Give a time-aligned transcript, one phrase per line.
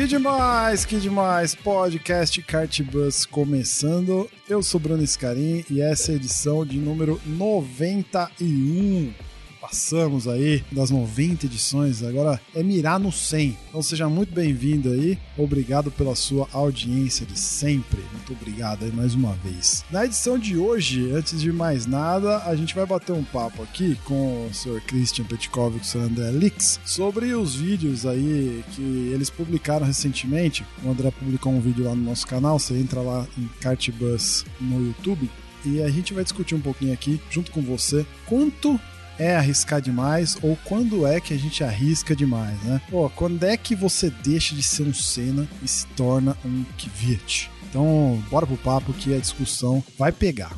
[0.00, 1.54] Que demais, que demais!
[1.54, 4.30] Podcast Cartbus começando.
[4.48, 9.12] Eu sou Bruno Scarim e essa é a edição de número 91
[9.60, 13.56] passamos aí das 90 edições, agora é mirar no 100.
[13.68, 18.00] Então seja muito bem-vindo aí, obrigado pela sua audiência de sempre.
[18.12, 19.84] Muito obrigado aí mais uma vez.
[19.90, 23.98] Na edição de hoje, antes de mais nada, a gente vai bater um papo aqui
[24.04, 24.80] com o Sr.
[24.86, 25.98] Christian Petkov e o Sr.
[25.98, 30.64] André Lix sobre os vídeos aí que eles publicaram recentemente.
[30.82, 34.86] O André publicou um vídeo lá no nosso canal, você entra lá em Cartbus no
[34.86, 35.30] YouTube
[35.64, 38.80] e a gente vai discutir um pouquinho aqui, junto com você, quanto
[39.20, 42.80] é arriscar demais ou quando é que a gente arrisca demais, né?
[42.88, 47.50] Pô, quando é que você deixa de ser um Senna e se torna um Kvyat?
[47.68, 50.56] Então, bora pro papo que a discussão vai pegar.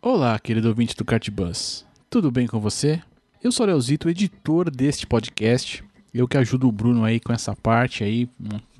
[0.00, 1.84] Olá, querido ouvinte do Cartbus.
[2.08, 3.02] Tudo bem com você?
[3.44, 5.84] Eu sou o Leozito, editor deste podcast.
[6.14, 8.26] Eu que ajudo o Bruno aí com essa parte aí.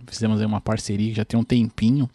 [0.07, 2.09] Fizemos aí uma parceria já tem um tempinho.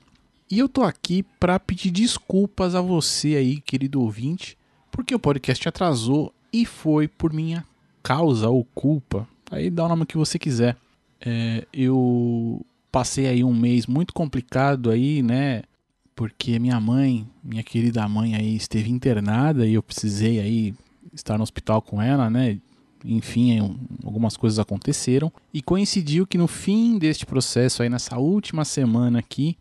[0.51, 4.57] E eu tô aqui para pedir desculpas a você aí, querido ouvinte,
[4.91, 7.63] porque o podcast atrasou e foi por minha
[8.03, 9.25] causa ou culpa.
[9.49, 10.75] Aí dá o nome que você quiser.
[11.21, 15.63] É, eu passei aí um mês muito complicado aí, né?
[16.13, 20.75] Porque minha mãe, minha querida mãe aí esteve internada e eu precisei aí
[21.13, 22.59] estar no hospital com ela, né?
[23.05, 29.19] Enfim, algumas coisas aconteceram e coincidiu que no fim deste processo aí nessa última semana
[29.19, 29.57] aqui,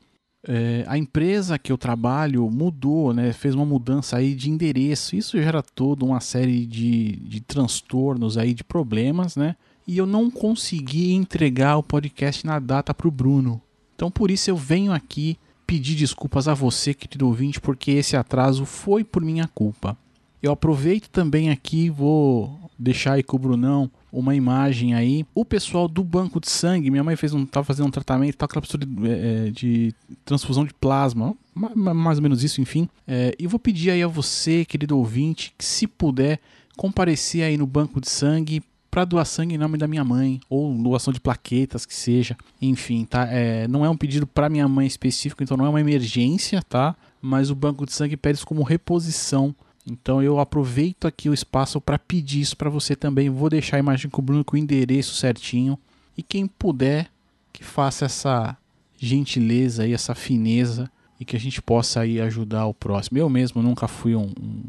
[0.46, 5.14] é, a empresa que eu trabalho mudou, né, fez uma mudança aí de endereço.
[5.14, 9.56] Isso gera toda uma série de, de transtornos aí, de problemas, né?
[9.86, 13.61] E eu não consegui entregar o podcast na data para o Bruno.
[13.95, 15.36] Então por isso eu venho aqui
[15.67, 19.96] pedir desculpas a você, querido ouvinte, porque esse atraso foi por minha culpa.
[20.42, 25.24] Eu aproveito também aqui, vou deixar aí com o Brunão uma imagem aí.
[25.35, 28.46] O pessoal do banco de sangue, minha mãe fez um, tava fazendo um tratamento, tá
[28.46, 32.89] aquela pessoa de, é, de, transfusão de plasma, mais ou menos isso, enfim.
[33.07, 36.41] É, e vou pedir aí a você, querido ouvinte, que se puder
[36.77, 40.74] comparecer aí no banco de sangue para doar sangue em nome da minha mãe ou
[40.74, 43.29] doação de plaquetas que seja, enfim, tá?
[43.30, 46.97] É, não é um pedido para minha mãe específico, então não é uma emergência, tá?
[47.23, 49.55] Mas o banco de sangue pede isso como reposição
[49.90, 53.28] então eu aproveito aqui o espaço para pedir isso para você também.
[53.28, 55.78] Vou deixar a imagem com o Bruno com o endereço certinho.
[56.17, 57.11] E quem puder,
[57.52, 58.56] que faça essa
[58.98, 63.18] gentileza e essa fineza e que a gente possa aí ajudar o próximo.
[63.18, 64.62] Eu mesmo nunca fui um, um,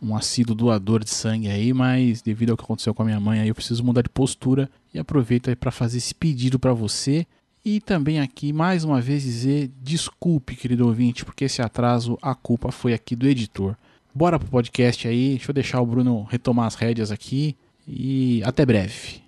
[0.00, 3.40] um assíduo doador de sangue aí, mas devido ao que aconteceu com a minha mãe
[3.40, 7.26] aí, eu preciso mudar de postura e aproveito aí para fazer esse pedido para você.
[7.64, 12.70] E também aqui, mais uma vez, dizer desculpe, querido ouvinte, porque esse atraso, a culpa
[12.70, 13.76] foi aqui do editor.
[14.18, 15.36] Bora pro podcast aí.
[15.36, 17.56] Deixa eu deixar o Bruno retomar as rédeas aqui.
[17.86, 19.22] E até breve.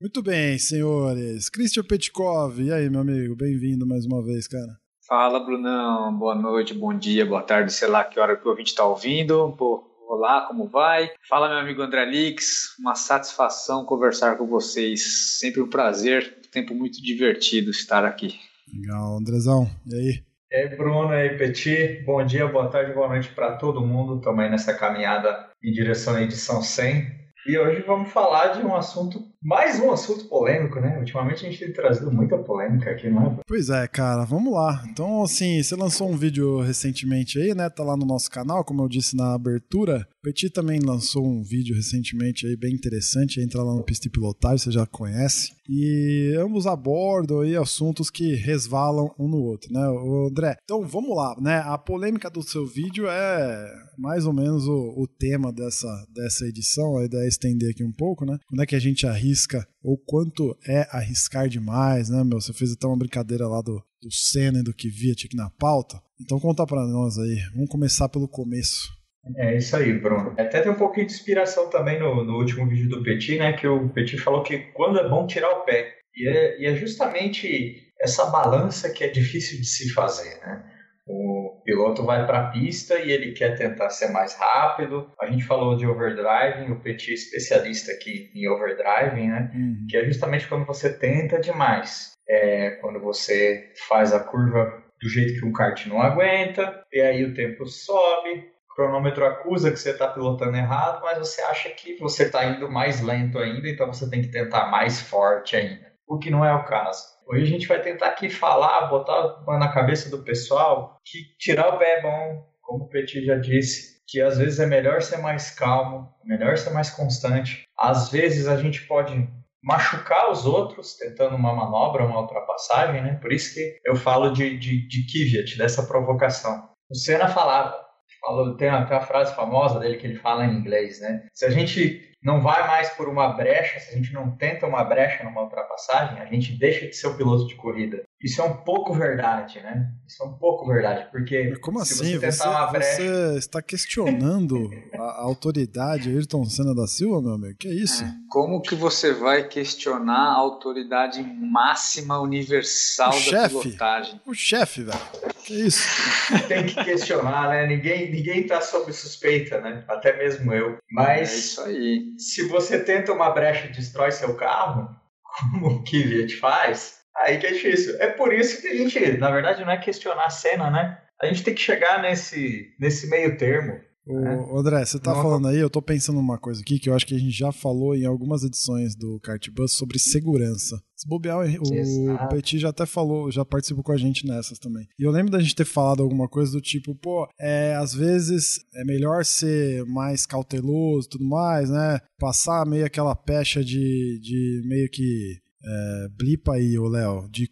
[0.00, 1.48] Muito bem, senhores.
[1.48, 3.34] Christian Petkov, e aí, meu amigo?
[3.34, 4.78] Bem-vindo mais uma vez, cara.
[5.04, 6.16] Fala, Brunão.
[6.16, 9.52] Boa noite, bom dia, boa tarde, sei lá que hora que o ouvinte está ouvindo.
[9.58, 11.10] Pô, olá, como vai?
[11.28, 12.76] Fala, meu amigo André Lix.
[12.78, 15.38] Uma satisfação conversar com vocês.
[15.40, 18.36] Sempre um prazer, um tempo muito divertido estar aqui.
[18.72, 19.68] Legal, Andrezão.
[19.84, 20.27] E aí?
[20.50, 24.18] E aí, Bruno e Petit, bom dia, boa tarde, boa noite para todo mundo.
[24.40, 27.18] Aí nessa caminhada em direção à edição 100.
[27.46, 30.98] E hoje vamos falar de um assunto, mais um assunto polêmico, né?
[30.98, 33.36] Ultimamente a gente tem trazido muita polêmica aqui, não é?
[33.46, 34.82] Pois é, cara, vamos lá.
[34.90, 37.68] Então, assim, você lançou um vídeo recentemente aí, né?
[37.68, 40.06] Tá lá no nosso canal, como eu disse na abertura.
[40.22, 43.40] Petit também lançou um vídeo recentemente aí bem interessante.
[43.40, 45.57] Entra lá no Pista e Pilotagem, você já conhece.
[45.68, 49.86] E ambos abordam aí assuntos que resvalam um no outro, né?
[49.86, 51.58] O André, então vamos lá, né?
[51.58, 56.96] A polêmica do seu vídeo é mais ou menos o, o tema dessa, dessa edição.
[56.96, 58.38] A ideia é estender aqui um pouco, né?
[58.48, 62.40] Quando é que a gente arrisca ou quanto é arriscar demais, né, meu?
[62.40, 66.00] Você fez até uma brincadeira lá do, do Senna e do Kvyat aqui na pauta.
[66.20, 67.38] Então conta para nós aí.
[67.54, 68.97] Vamos começar pelo começo.
[69.36, 70.34] É isso aí, Bruno.
[70.38, 73.52] Até tem um pouquinho de inspiração também no, no último vídeo do Petit, né?
[73.52, 75.96] Que o Petit falou que quando é bom tirar o pé.
[76.16, 80.64] E é, e é justamente essa balança que é difícil de se fazer, né?
[81.06, 85.10] O piloto vai para a pista e ele quer tentar ser mais rápido.
[85.18, 89.50] A gente falou de overdriving, o Petit é especialista aqui em overdriving, né?
[89.54, 89.86] Uhum.
[89.88, 92.12] Que é justamente quando você tenta demais.
[92.28, 97.24] É quando você faz a curva do jeito que um kart não aguenta, e aí
[97.24, 102.22] o tempo sobe, cronômetro acusa que você está pilotando errado, mas você acha que você
[102.22, 105.92] está indo mais lento ainda, então você tem que tentar mais forte ainda.
[106.06, 107.02] O que não é o caso.
[107.26, 111.78] Hoje a gente vai tentar aqui falar, botar na cabeça do pessoal que tirar o
[111.78, 115.50] pé é bom, como o Petit já disse, que às vezes é melhor ser mais
[115.50, 117.64] calmo, melhor ser mais constante.
[117.76, 119.28] Às vezes a gente pode
[119.60, 123.18] machucar os outros tentando uma manobra, uma ultrapassagem, né?
[123.20, 126.68] Por isso que eu falo de, de, de Kvyat, dessa provocação.
[126.88, 127.87] O Senna falava,
[128.20, 131.26] falou, tem uma frase famosa dele que ele fala em inglês, né?
[131.32, 134.82] Se a gente não vai mais por uma brecha, se a gente não tenta uma
[134.82, 138.02] brecha numa ultrapassagem, a gente deixa de ser o piloto de corrida.
[138.22, 139.92] Isso é um pouco verdade, né?
[140.06, 142.18] Isso é um pouco verdade, porque como assim?
[142.18, 143.32] Você, você, brecha...
[143.32, 147.56] você, está questionando a, autoridade Ayrton Senna da Silva, meu amigo?
[147.56, 148.02] Que é isso?
[148.02, 148.12] É.
[148.28, 154.20] Como que você vai questionar a autoridade máxima universal o da chefe, pilotagem?
[154.26, 154.98] O chefe, velho.
[155.44, 155.86] Que isso?
[156.48, 157.66] Tem que questionar, né?
[157.68, 159.84] Ninguém, ninguém tá sob suspeita, né?
[159.86, 160.76] Até mesmo eu.
[160.90, 162.14] Mas é isso aí.
[162.18, 164.88] Se você tenta uma brecha e destrói seu carro,
[165.52, 167.96] como o Kvyat faz, Aí que é difícil.
[168.00, 170.98] É por isso que a gente, na verdade, não é questionar a cena, né?
[171.20, 173.80] A gente tem que chegar nesse, nesse meio termo.
[174.08, 174.38] O, né?
[174.56, 177.06] André, você tá não, falando aí, eu tô pensando numa coisa aqui que eu acho
[177.06, 180.80] que a gente já falou em algumas edições do Kart Bus sobre segurança.
[180.96, 182.28] Se bobear, o.
[182.30, 184.88] Petit já até falou, já participou com a gente nessas também.
[184.98, 188.60] E eu lembro da gente ter falado alguma coisa do tipo, pô, é, às vezes
[188.74, 192.00] é melhor ser mais cauteloso e tudo mais, né?
[192.18, 197.50] Passar meio aquela pecha de, de meio que é, blipa aí, ô Léo, de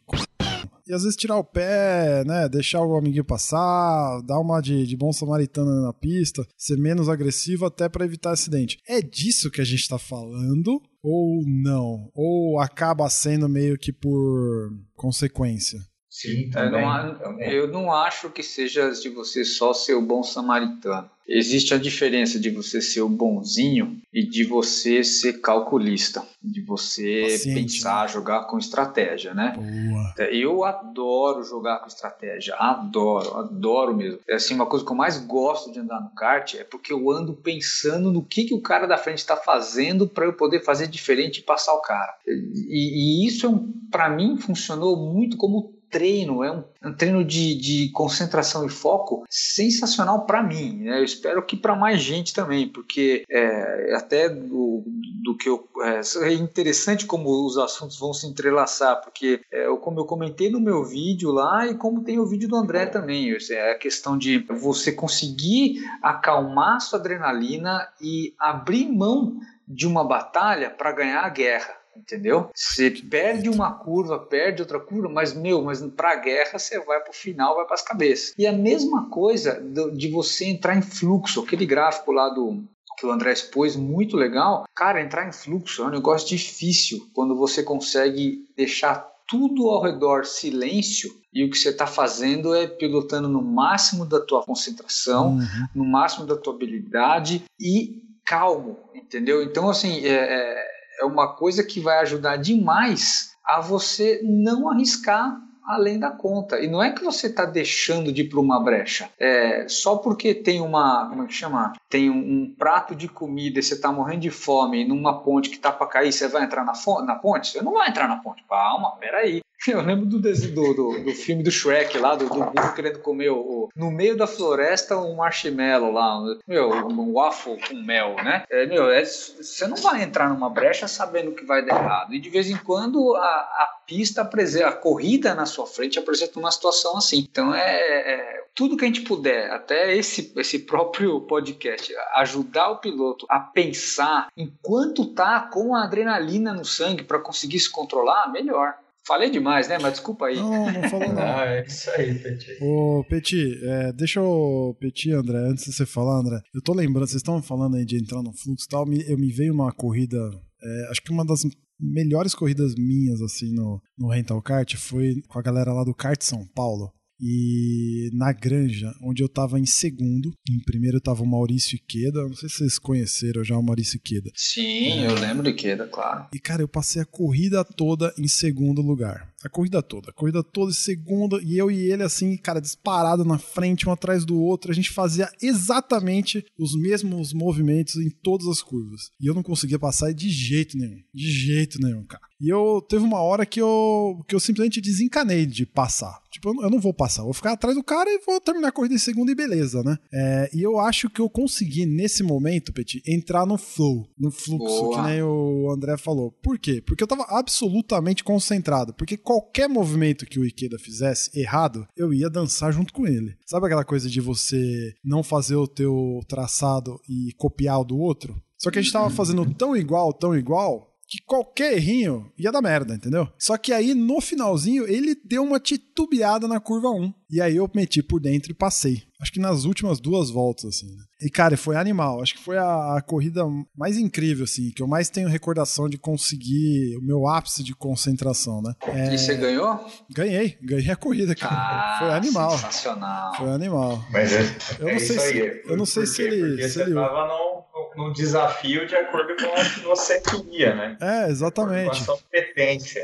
[0.88, 2.48] e às vezes tirar o pé, né?
[2.48, 7.66] Deixar o amiguinho passar, dar uma de, de bom samaritano na pista, ser menos agressivo
[7.66, 8.78] até para evitar acidente.
[8.86, 12.08] É disso que a gente tá falando ou não?
[12.14, 15.80] Ou acaba sendo meio que por consequência?
[16.16, 17.52] Sim, também, eu, não, também.
[17.52, 21.10] eu não acho que seja de você só ser o bom samaritano.
[21.28, 27.22] Existe a diferença de você ser o bonzinho e de você ser calculista, de você
[27.22, 28.08] Paciente, pensar, né?
[28.08, 29.52] jogar com estratégia, né?
[29.56, 30.14] Boa.
[30.18, 34.20] É, eu adoro jogar com estratégia, adoro, adoro mesmo.
[34.26, 37.10] É assim, uma coisa que eu mais gosto de andar no kart é porque eu
[37.10, 40.86] ando pensando no que, que o cara da frente está fazendo para eu poder fazer
[40.86, 42.14] diferente e passar o cara.
[42.26, 47.24] E, e isso, é um, para mim, funcionou muito como treino, é um, um treino
[47.24, 50.84] de, de, concentração e foco sensacional para mim.
[50.84, 50.98] Né?
[50.98, 54.84] Eu espero que para mais gente também, porque é, até do,
[55.22, 55.68] do que eu.
[55.82, 60.60] É, é, interessante como os assuntos vão se entrelaçar, porque é, como eu comentei no
[60.60, 64.38] meu vídeo lá e como tem o vídeo do André também, é a questão de
[64.60, 71.85] você conseguir acalmar sua adrenalina e abrir mão de uma batalha para ganhar a guerra
[71.98, 72.50] entendeu?
[72.54, 77.00] Você perde uma curva, perde outra curva, mas meu, mas para a guerra você vai
[77.00, 78.34] para o final, vai para as cabeças.
[78.38, 79.60] E a mesma coisa
[79.94, 82.64] de você entrar em fluxo, aquele gráfico lá do
[82.96, 84.64] que o André expôs, muito legal.
[84.74, 90.24] Cara, entrar em fluxo é um negócio difícil quando você consegue deixar tudo ao redor
[90.24, 95.66] silêncio e o que você está fazendo é pilotando no máximo da tua concentração, uhum.
[95.74, 99.42] no máximo da tua habilidade e calmo, entendeu?
[99.42, 105.40] Então, assim, é, é é uma coisa que vai ajudar demais a você não arriscar
[105.66, 106.60] além da conta.
[106.60, 109.10] E não é que você está deixando de ir para uma brecha.
[109.18, 111.72] É, só porque tem uma, como é que chama?
[111.90, 115.56] Tem um, um prato de comida e você está morrendo de fome numa ponte que
[115.56, 116.72] está para cair, você vai entrar na,
[117.04, 117.48] na ponte?
[117.48, 118.44] Você não vai entrar na ponte.
[118.48, 119.40] Calma, peraí.
[119.72, 123.30] Eu lembro do, do, do, do, filme do Shrek lá, do, do burro querendo comer
[123.30, 128.44] o, no meio da floresta um marshmallow lá, meu, um waffle com mel, né?
[128.50, 132.14] É, meu, é, você não vai entrar numa brecha sabendo que vai dar errado.
[132.14, 136.38] E de vez em quando a, a pista apresenta, a corrida na sua frente apresenta
[136.38, 137.26] uma situação assim.
[137.30, 142.78] Então é, é tudo que a gente puder, até esse, esse próprio podcast, ajudar o
[142.78, 148.74] piloto a pensar enquanto tá com a adrenalina no sangue para conseguir se controlar, melhor.
[149.06, 149.78] Falei demais, né?
[149.80, 150.36] Mas desculpa aí.
[150.36, 151.22] Não, não falou não.
[151.22, 152.58] ah, é isso aí, Petit.
[152.60, 154.76] Ô, Petit, é, deixa eu...
[154.80, 157.96] Petit, André, antes de você falar, André, eu tô lembrando, vocês estão falando aí de
[157.96, 160.18] entrar no fluxo e tal, eu me veio uma corrida,
[160.62, 161.42] é, acho que uma das
[161.78, 166.20] melhores corridas minhas, assim, no, no Rental Kart foi com a galera lá do Kart
[166.22, 166.92] São Paulo.
[167.20, 172.22] E na Granja, onde eu tava em segundo, em primeiro tava o Maurício Iqueda.
[172.22, 174.30] Não sei se vocês conheceram já o Maurício Iqueda.
[174.34, 175.06] Sim, é.
[175.06, 176.26] eu lembro de Iqueda, claro.
[176.32, 179.32] E cara, eu passei a corrida toda em segundo lugar.
[179.44, 180.10] A corrida toda.
[180.10, 184.24] A corrida toda, segunda, e eu e ele, assim, cara, disparado na frente, um atrás
[184.24, 184.70] do outro.
[184.70, 189.10] A gente fazia exatamente os mesmos movimentos em todas as curvas.
[189.20, 191.00] E eu não conseguia passar de jeito nenhum.
[191.14, 192.22] De jeito nenhum, cara.
[192.40, 196.20] E eu teve uma hora que eu, que eu simplesmente desencanei de passar.
[196.30, 198.94] Tipo, eu não vou passar, vou ficar atrás do cara e vou terminar a corrida
[198.94, 199.96] em segunda e beleza, né?
[200.12, 204.82] É, e eu acho que eu consegui, nesse momento, Petit, entrar no flow, no fluxo,
[204.82, 204.96] Boa.
[204.96, 206.30] que nem o André falou.
[206.30, 206.82] Por quê?
[206.86, 208.92] Porque eu tava absolutamente concentrado.
[208.92, 213.36] Porque qualquer movimento que o Ikeda fizesse errado, eu ia dançar junto com ele.
[213.44, 218.40] Sabe aquela coisa de você não fazer o teu traçado e copiar o do outro?
[218.56, 222.60] Só que a gente tava fazendo tão igual, tão igual, que qualquer errinho ia dar
[222.60, 223.28] merda, entendeu?
[223.38, 227.14] Só que aí no finalzinho ele deu uma titubeada na curva 1.
[227.30, 229.02] E aí eu meti por dentro e passei.
[229.20, 230.94] Acho que nas últimas duas voltas, assim.
[230.94, 231.02] Né?
[231.22, 232.22] E cara, foi animal.
[232.22, 233.42] Acho que foi a, a, corrida
[233.74, 238.60] mais incrível, assim, que eu mais tenho recordação de conseguir o meu ápice de concentração,
[238.60, 238.74] né?
[238.88, 239.14] É...
[239.14, 239.86] E você ganhou?
[240.10, 241.54] Ganhei, ganhei a corrida, cara.
[241.54, 242.50] Ah, foi animal.
[242.50, 243.34] Sensacional.
[243.36, 244.04] Foi animal.
[244.10, 246.68] Mas é, eu, é não sei se, eu não sei se ele.
[246.68, 246.94] Se ele...
[246.94, 247.65] tava no
[247.96, 250.96] num desafio de acordo com o que você queria, né?
[251.00, 251.86] É, exatamente.
[251.86, 253.02] Com a sua competência.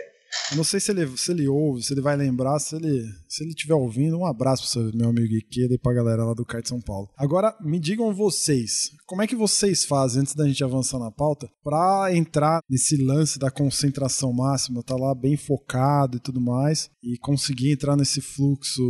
[0.57, 3.51] Não sei se ele, se ele ouve, se ele vai lembrar, se ele se ele
[3.51, 6.67] estiver ouvindo, um abraço pro seu, meu amigo Ikeda e pra galera lá do Kart
[6.67, 7.09] São Paulo.
[7.17, 11.49] Agora, me digam vocês, como é que vocês fazem, antes da gente avançar na pauta,
[11.63, 17.17] pra entrar nesse lance da concentração máxima, tá lá bem focado e tudo mais, e
[17.19, 18.83] conseguir entrar nesse fluxo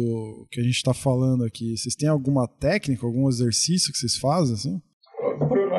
[0.51, 1.77] que a gente tá falando aqui?
[1.77, 4.83] Vocês têm alguma técnica, algum exercício que vocês fazem, assim?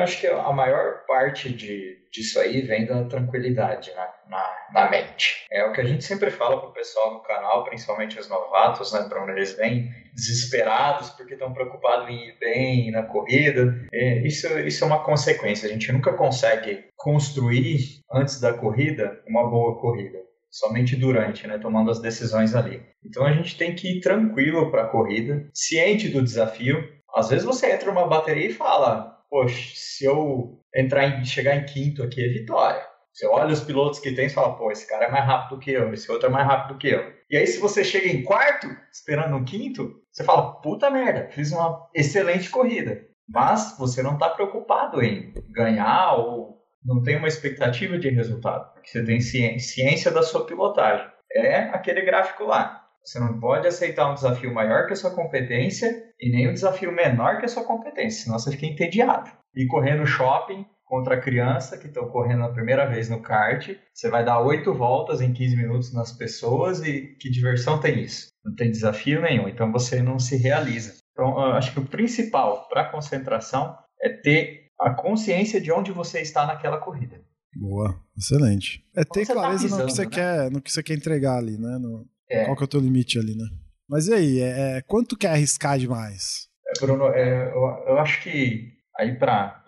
[0.04, 5.46] Acho que a maior parte de, disso aí vem da tranquilidade na, na, na mente.
[5.50, 9.06] É o que a gente sempre fala pro pessoal no canal, principalmente os novatos, né,
[9.08, 9.32] Bruno?
[9.32, 13.74] Eles vêm desesperados porque estão preocupados em ir bem na corrida.
[13.92, 15.66] É, isso, isso é uma consequência.
[15.66, 21.90] A gente nunca consegue construir, antes da corrida, uma boa corrida somente durante, né, tomando
[21.90, 22.80] as decisões ali.
[23.02, 26.76] Então a gente tem que ir tranquilo para a corrida, ciente do desafio.
[27.12, 31.66] Às vezes você entra numa bateria e fala: poxa, se eu entrar em, chegar em
[31.66, 32.86] quinto aqui é vitória.
[33.12, 35.72] Você olha os pilotos que tem e fala, pô, esse cara é mais rápido que
[35.72, 37.12] eu, esse outro é mais rápido que eu.
[37.28, 41.50] E aí, se você chega em quarto, esperando um quinto, você fala, puta merda, fiz
[41.50, 43.04] uma excelente corrida.
[43.28, 48.88] Mas você não está preocupado em ganhar ou não tem uma expectativa de resultado, porque
[48.88, 51.08] você tem ciência da sua pilotagem.
[51.32, 52.83] É aquele gráfico lá.
[53.04, 56.90] Você não pode aceitar um desafio maior que a sua competência e nem um desafio
[56.90, 59.30] menor que a sua competência, senão você fica entediado.
[59.54, 63.68] E correr no shopping contra a criança que estão correndo a primeira vez no kart,
[63.92, 68.28] você vai dar oito voltas em 15 minutos nas pessoas e que diversão tem isso?
[68.44, 70.94] Não tem desafio nenhum, então você não se realiza.
[71.12, 75.92] Então, eu acho que o principal para a concentração é ter a consciência de onde
[75.92, 77.20] você está naquela corrida.
[77.56, 78.84] Boa, excelente.
[78.94, 80.10] É ter tá clareza tá no que você né?
[80.10, 81.78] quer, no que você quer entregar ali, né?
[81.78, 82.44] No, é.
[82.44, 83.44] Qual que é o teu limite ali, né?
[83.88, 86.48] Mas e aí, é, é quanto quer arriscar demais?
[86.66, 89.62] É, Bruno, é, eu, eu, acho que aí para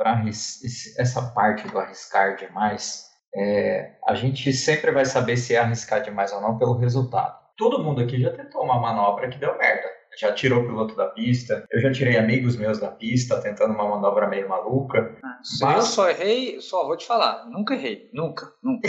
[0.98, 6.32] essa parte do arriscar demais, é, a gente sempre vai saber se é arriscar demais
[6.32, 7.36] ou não pelo resultado.
[7.56, 9.88] Todo mundo aqui já tentou uma manobra que deu merda.
[10.18, 13.88] Já tirou o piloto da pista, eu já tirei amigos meus da pista tentando uma
[13.88, 15.16] manobra meio maluca.
[15.22, 15.76] Ah, mas...
[15.76, 18.88] Eu só errei, só vou te falar, nunca errei, nunca, nunca.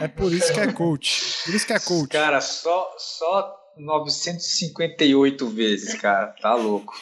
[0.00, 1.44] é por isso que é coach.
[1.44, 2.08] Por isso que é coach.
[2.08, 6.34] Cara, só, só 958 vezes, cara.
[6.40, 6.94] Tá louco.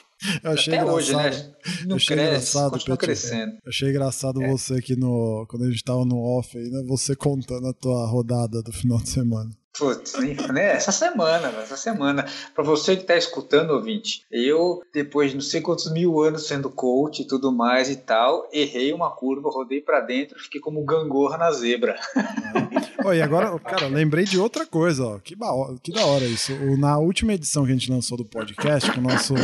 [0.43, 0.97] Eu achei Até engraçado.
[0.97, 1.55] hoje, né?
[1.87, 3.07] Não achei cresce, engraçado, continua Petit.
[3.07, 3.53] crescendo.
[3.53, 4.51] Eu achei engraçado é.
[4.51, 5.47] você aqui no.
[5.49, 6.83] Quando a gente tava no off aí, né?
[6.89, 9.51] Você contando a tua rodada do final de semana.
[9.77, 10.15] Putz,
[10.53, 10.73] né?
[10.73, 12.27] Essa semana, essa semana.
[12.55, 16.71] Para você que tá escutando, ouvinte, eu, depois de não sei quantos mil anos sendo
[16.71, 21.39] coach e tudo mais e tal, errei uma curva, rodei para dentro, fiquei como gangorra
[21.39, 21.99] na zebra.
[23.05, 25.19] Oh, e agora, cara, lembrei de outra coisa, ó.
[25.21, 25.37] Que,
[25.83, 26.53] que da hora isso.
[26.77, 29.35] Na última edição que a gente lançou do podcast, com o nosso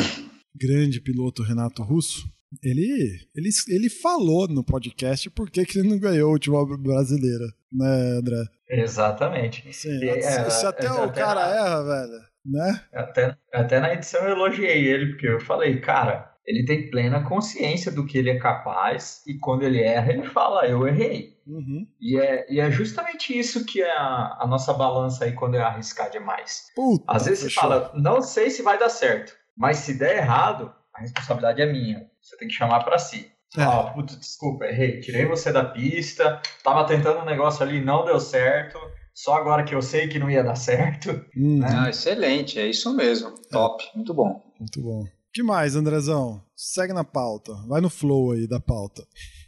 [0.54, 2.26] grande piloto Renato Russo,
[2.62, 7.46] ele, ele, ele falou no podcast por que, que ele não ganhou a última brasileira,
[7.72, 8.44] né, André?
[8.68, 9.72] Exatamente.
[9.72, 12.80] Sim, e, é, se até, o cara na, erra, velho, né?
[12.92, 17.90] Até, até na edição eu elogiei ele, porque eu falei, cara, ele tem plena consciência
[17.90, 21.34] do que ele é capaz e quando ele erra, ele fala, eu errei.
[21.46, 21.86] Uhum.
[22.00, 25.62] E, é, e é justamente isso que é a, a nossa balança aí quando é
[25.62, 26.70] arriscar demais.
[26.74, 30.74] Puta, Às vezes você fala, não sei se vai dar certo, mas se der errado,
[30.92, 32.10] a responsabilidade é minha.
[32.24, 33.30] Você tem que chamar para si.
[33.56, 33.62] É.
[33.62, 34.98] Ah, puta, desculpa, errei.
[35.00, 38.78] Tirei você da pista, tava tentando um negócio ali, não deu certo.
[39.14, 41.10] Só agora que eu sei que não ia dar certo.
[41.36, 41.58] Hum.
[41.58, 41.68] Né?
[41.70, 43.28] Ah, excelente, é isso mesmo.
[43.28, 43.50] É.
[43.50, 44.42] Top, muito bom.
[44.58, 45.04] Muito bom.
[45.32, 46.42] que mais, Andrezão?
[46.56, 47.52] Segue na pauta.
[47.68, 49.06] Vai no flow aí da pauta.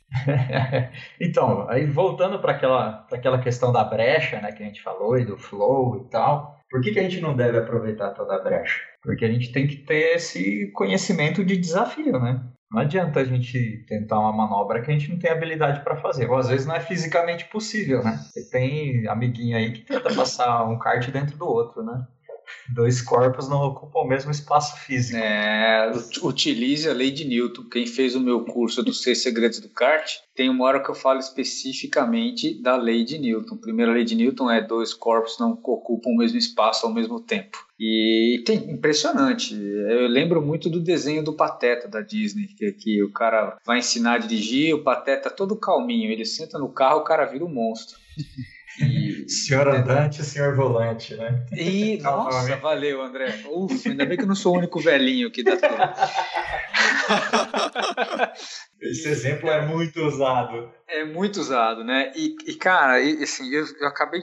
[1.21, 5.25] então, aí voltando para aquela, aquela questão da brecha, né, que a gente falou, e
[5.25, 8.81] do flow e tal, por que, que a gente não deve aproveitar toda a brecha?
[9.03, 12.41] Porque a gente tem que ter esse conhecimento de desafio, né?
[12.71, 16.29] Não adianta a gente tentar uma manobra que a gente não tem habilidade para fazer.
[16.29, 18.17] Ou às vezes não é fisicamente possível, né?
[18.17, 22.07] Você tem amiguinho aí que tenta passar um kart dentro do outro, né?
[22.75, 25.19] Dois corpos não ocupam o mesmo espaço físico.
[25.19, 27.65] É, utilize a lei de Newton.
[27.71, 30.95] Quem fez o meu curso dos seis segredos do kart, tem uma hora que eu
[30.95, 33.55] falo especificamente da lei de Newton.
[33.55, 37.21] A primeira lei de Newton é dois corpos não ocupam o mesmo espaço ao mesmo
[37.21, 37.67] tempo.
[37.79, 39.55] E tem impressionante.
[39.55, 44.15] Eu lembro muito do desenho do Pateta da Disney, que, que o cara vai ensinar
[44.15, 47.99] a dirigir, o Pateta todo calminho, ele senta no carro, o cara vira um monstro.
[48.81, 51.47] E, senhor andante, senhor volante, né?
[51.53, 53.45] E, nossa, valeu, André.
[53.51, 55.95] Ufa, ainda bem que eu não sou o único velhinho aqui da turma.
[58.81, 60.71] Esse exemplo é muito usado.
[60.87, 62.13] É muito usado, né?
[62.15, 64.23] E, e cara, e, assim, eu, eu acabei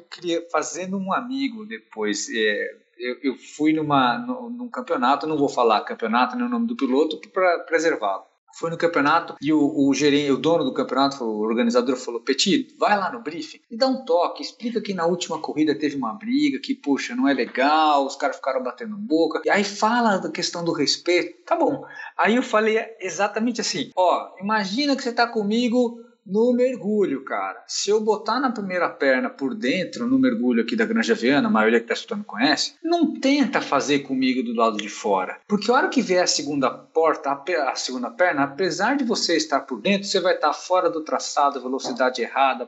[0.51, 2.27] fazendo um amigo depois.
[2.29, 6.75] É, eu, eu, fui numa, num campeonato, não vou falar campeonato nem o nome do
[6.75, 11.39] piloto para preservá-lo foi no campeonato e o, o gerente, o dono do campeonato, o
[11.39, 15.39] organizador falou: Petit, vai lá no briefing e dá um toque, explica que na última
[15.39, 19.41] corrida teve uma briga, que puxa, não é legal, os caras ficaram batendo boca.
[19.43, 21.43] E aí fala da questão do respeito.
[21.43, 21.83] Tá bom.
[22.17, 27.63] Aí eu falei exatamente assim: ó, imagina que você tá comigo no mergulho, cara.
[27.67, 31.51] Se eu botar na primeira perna por dentro, no mergulho aqui da Granja Viana, a
[31.51, 35.39] maioria que está escutando conhece, não tenta fazer comigo do lado de fora.
[35.47, 39.61] Porque a hora que vier a segunda porta, a, segunda perna, apesar de você estar
[39.61, 42.67] por dentro, você vai estar fora do traçado, velocidade errada,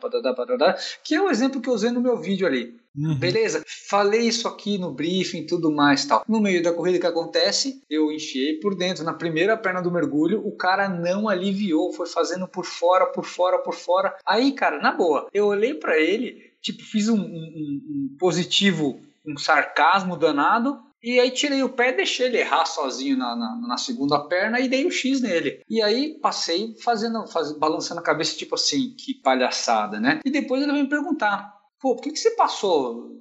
[1.03, 2.75] que é o exemplo que eu usei no meu vídeo ali.
[2.97, 3.15] Uhum.
[3.15, 3.63] Beleza?
[3.89, 6.23] Falei isso aqui no briefing e tudo mais tal.
[6.27, 10.45] No meio da corrida que acontece, eu enfiei por dentro, na primeira perna do mergulho,
[10.45, 14.15] o cara não aliviou, foi fazendo por fora, por fora, por fora.
[14.25, 19.37] Aí, cara, na boa, eu olhei para ele, tipo, fiz um, um, um positivo, um
[19.37, 24.19] sarcasmo danado, e aí tirei o pé, deixei ele errar sozinho na, na, na, segunda
[24.27, 25.61] perna e dei o X nele.
[25.69, 30.19] E aí passei fazendo, faz, balançando a cabeça, tipo assim, que palhaçada, né?
[30.25, 33.11] E depois ele veio me perguntar: pô, por que, que você passou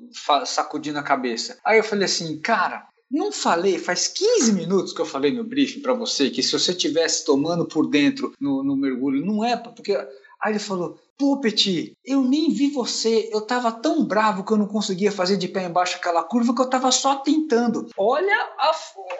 [0.46, 1.58] sacudindo a cabeça?
[1.64, 5.80] Aí eu falei assim, cara, não falei, faz 15 minutos que eu falei no briefing
[5.80, 9.96] para você que se você tivesse tomando por dentro no, no mergulho, não é porque.
[10.44, 13.30] Aí ele falou: Pô, Petit, eu nem vi você.
[13.32, 16.60] Eu tava tão bravo que eu não conseguia fazer de pé embaixo aquela curva que
[16.60, 17.88] eu tava só tentando.
[17.96, 18.72] Olha, a,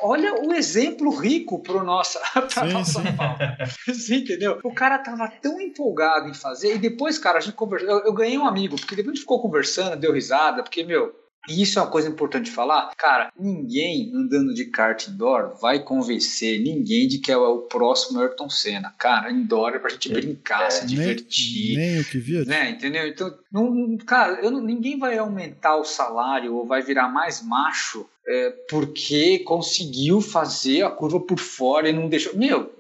[0.03, 2.21] olha o exemplo rico pro nossa,
[2.53, 3.93] pra sim, nossa sim.
[3.95, 4.59] Você entendeu?
[4.63, 6.75] O cara tava tão empolgado em fazer.
[6.75, 7.89] E depois, cara, a gente conversou.
[7.89, 11.11] Eu, eu ganhei um amigo, porque depois a gente ficou conversando, deu risada, porque, meu,
[11.49, 12.93] e isso é uma coisa importante falar.
[12.97, 18.49] Cara, ninguém andando de kart indoor vai convencer ninguém de que é o próximo Ayrton
[18.49, 18.95] Senna.
[18.99, 21.77] Cara, indoor é pra gente brincar, é, se divertir.
[21.77, 22.45] Nem, nem o que via.
[22.45, 23.07] Né, entendeu?
[23.07, 28.51] Então, não, cara, eu, ninguém vai aumentar o salário ou vai virar mais macho é,
[28.71, 32.37] porque conseguiu fazer a curva por fora e não deixou.
[32.37, 32.73] Meu,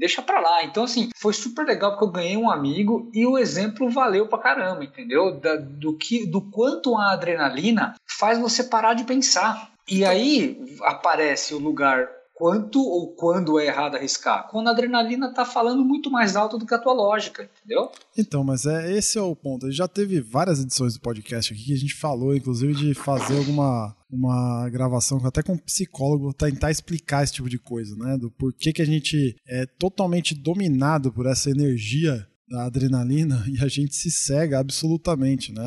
[0.00, 0.64] deixa pra lá.
[0.64, 4.38] Então, assim, foi super legal porque eu ganhei um amigo e o exemplo valeu pra
[4.38, 5.38] caramba, entendeu?
[5.38, 9.70] Da, do, que, do quanto a adrenalina faz você parar de pensar.
[9.86, 12.08] E aí aparece o lugar
[12.40, 14.48] quanto ou quando é errado arriscar?
[14.48, 17.92] Quando a adrenalina está falando muito mais alto do que a tua lógica, entendeu?
[18.16, 19.70] Então, mas é esse é o ponto.
[19.70, 23.94] Já teve várias edições do podcast aqui que a gente falou, inclusive, de fazer alguma
[24.10, 28.16] uma gravação até com um psicólogo tentar explicar esse tipo de coisa, né?
[28.16, 33.68] Do porquê que a gente é totalmente dominado por essa energia da adrenalina e a
[33.68, 35.62] gente se cega absolutamente, né?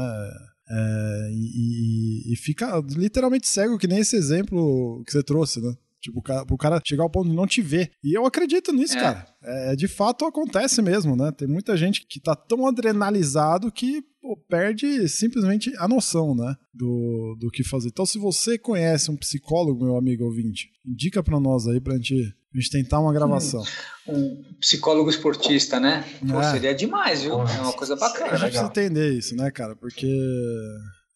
[0.67, 5.75] É, e, e, fica literalmente cego, que nem esse exemplo que você trouxe, né?
[6.03, 7.89] Tipo, o cara, o cara chegar ao ponto de não te ver.
[8.03, 8.99] E eu acredito nisso, é.
[8.99, 9.25] cara.
[9.41, 11.31] É, de fato acontece mesmo, né?
[11.31, 16.55] Tem muita gente que tá tão adrenalizado que pô, perde simplesmente a noção, né?
[16.73, 17.87] Do, do que fazer.
[17.87, 22.15] Então, se você conhece um psicólogo, meu amigo ouvinte, indica para nós aí pra gente,
[22.53, 23.63] a gente tentar uma gravação.
[24.05, 26.03] Um, um psicólogo esportista, né?
[26.29, 26.51] Pô, é.
[26.51, 27.35] Seria demais, viu?
[27.35, 28.31] é uma coisa bacana.
[28.31, 29.73] A gente precisa entender isso, né, cara?
[29.73, 30.05] Porque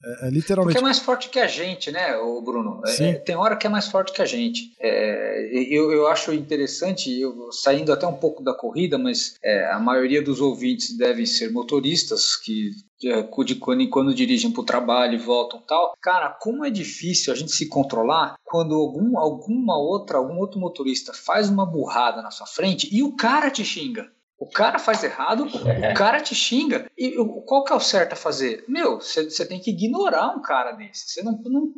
[0.03, 0.75] é, é, literalmente.
[0.75, 2.81] Porque é mais forte que a gente, né, o Bruno?
[2.86, 4.73] É, tem hora que é mais forte que a gente.
[4.79, 9.79] É, eu, eu acho interessante, eu, saindo até um pouco da corrida, mas é, a
[9.79, 15.13] maioria dos ouvintes devem ser motoristas que de quando em quando dirigem para o trabalho
[15.13, 15.93] e voltam tal.
[16.01, 21.13] Cara, como é difícil a gente se controlar quando algum, alguma outra, algum outro motorista
[21.13, 24.12] faz uma burrada na sua frente e o cara te xinga.
[24.39, 26.89] O cara faz errado, o cara te xinga.
[26.97, 28.63] E qual que é o certo a fazer?
[28.67, 31.10] Meu, você tem que ignorar um cara desse.
[31.10, 31.73] Você não, não,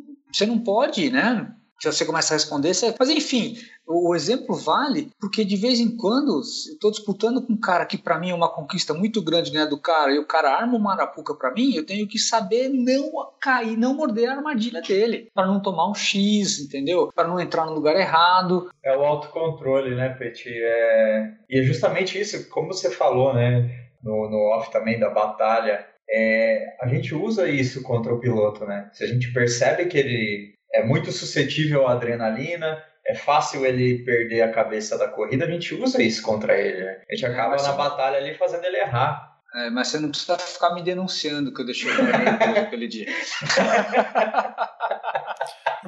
[0.46, 1.54] não pode, né?
[1.80, 2.94] Se você começa a responder, você...
[2.98, 7.86] mas enfim, o exemplo vale porque de vez em quando estou disputando com um cara
[7.86, 10.76] que para mim é uma conquista muito grande ganhar do cara e o cara arma
[10.76, 15.30] uma arapuca para mim, eu tenho que saber não cair, não morder a armadilha dele,
[15.34, 17.10] para não tomar um X, entendeu?
[17.14, 18.70] Para não entrar no lugar errado.
[18.84, 20.50] É o autocontrole, né, Petit?
[20.50, 21.32] É...
[21.48, 26.76] E é justamente isso, como você falou, né, no, no off também da batalha, é...
[26.80, 28.90] a gente usa isso contra o piloto, né?
[28.92, 34.42] Se a gente percebe que ele é muito suscetível à adrenalina, é fácil ele perder
[34.42, 36.84] a cabeça da corrida, a gente usa isso contra ele.
[36.84, 37.02] Né?
[37.10, 39.28] A gente acaba na batalha ali fazendo ele errar.
[39.52, 41.94] É, mas você não precisa ficar me denunciando que eu deixei o
[42.56, 43.06] aquele dia.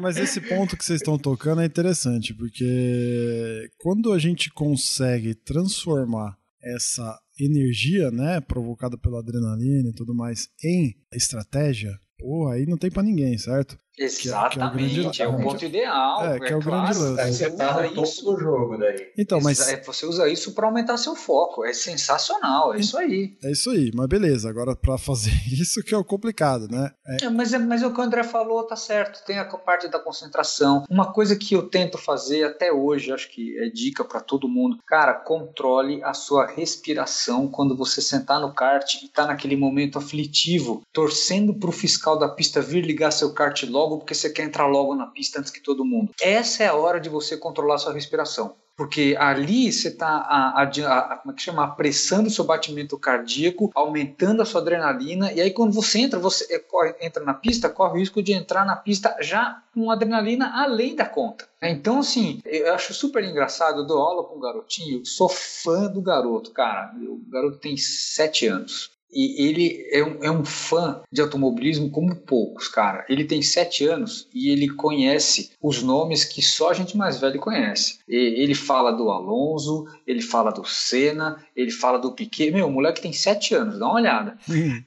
[0.01, 6.37] Mas esse ponto que vocês estão tocando é interessante, porque quando a gente consegue transformar
[6.63, 12.91] essa energia, né, provocada pela adrenalina e tudo mais, em estratégia, pô, aí não tem
[12.91, 13.77] para ninguém, certo?
[13.99, 16.25] Exatamente, que é, que é, o, grande, é o ponto ideal.
[16.27, 17.21] É, que é, é o grande lance.
[17.21, 19.13] Aí você tá no topo do jogo daí.
[19.19, 19.59] Então, mas...
[19.85, 21.65] Você usa isso para aumentar seu foco.
[21.65, 23.37] É sensacional, é isso aí.
[23.45, 24.49] É isso aí, mas beleza.
[24.49, 26.91] Agora, para fazer isso que é o complicado, né?
[27.07, 27.29] É...
[27.29, 29.25] mas, mas o que o André falou tá certo.
[29.27, 30.85] Tem a parte da concentração.
[30.89, 34.79] Uma coisa que eu tento fazer até hoje, acho que é dica para todo mundo.
[34.87, 40.83] Cara, controle a sua respiração quando você sentar no kart e tá naquele momento aflitivo,
[40.93, 44.67] torcendo pro fiscal da pista vir ligar seu kart logo logo porque você quer entrar
[44.67, 46.13] logo na pista antes que todo mundo.
[46.21, 48.55] Essa é a hora de você controlar sua respiração.
[48.75, 51.65] Porque ali você está como é que chama?
[51.65, 56.53] apressando o seu batimento cardíaco, aumentando a sua adrenalina, e aí quando você entra, você
[56.53, 60.51] é, corre, entra na pista, corre o risco de entrar na pista já com adrenalina
[60.55, 61.47] além da conta.
[61.61, 66.01] Então, assim, eu acho super engraçado, eu dou aula com um garotinho, sou fã do
[66.01, 66.93] garoto, cara.
[66.97, 68.91] O garoto tem sete anos.
[69.13, 73.05] E ele é um, é um fã de automobilismo como poucos, cara.
[73.09, 77.39] Ele tem sete anos e ele conhece os nomes que só a gente mais velho
[77.39, 77.99] conhece.
[78.09, 82.51] E ele fala do Alonso, ele fala do Senna, ele fala do Piquet.
[82.51, 84.39] Meu, o moleque tem sete anos, dá uma olhada.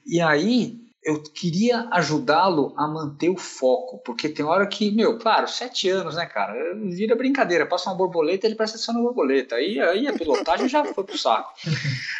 [0.06, 5.46] E aí, eu queria ajudá-lo a manter o foco, porque tem hora que, meu, claro,
[5.46, 6.74] sete anos, né, cara?
[6.74, 9.54] Vira brincadeira, passa uma borboleta, ele presta atenção na borboleta.
[9.54, 11.52] Aí, aí a pilotagem já foi pro saco.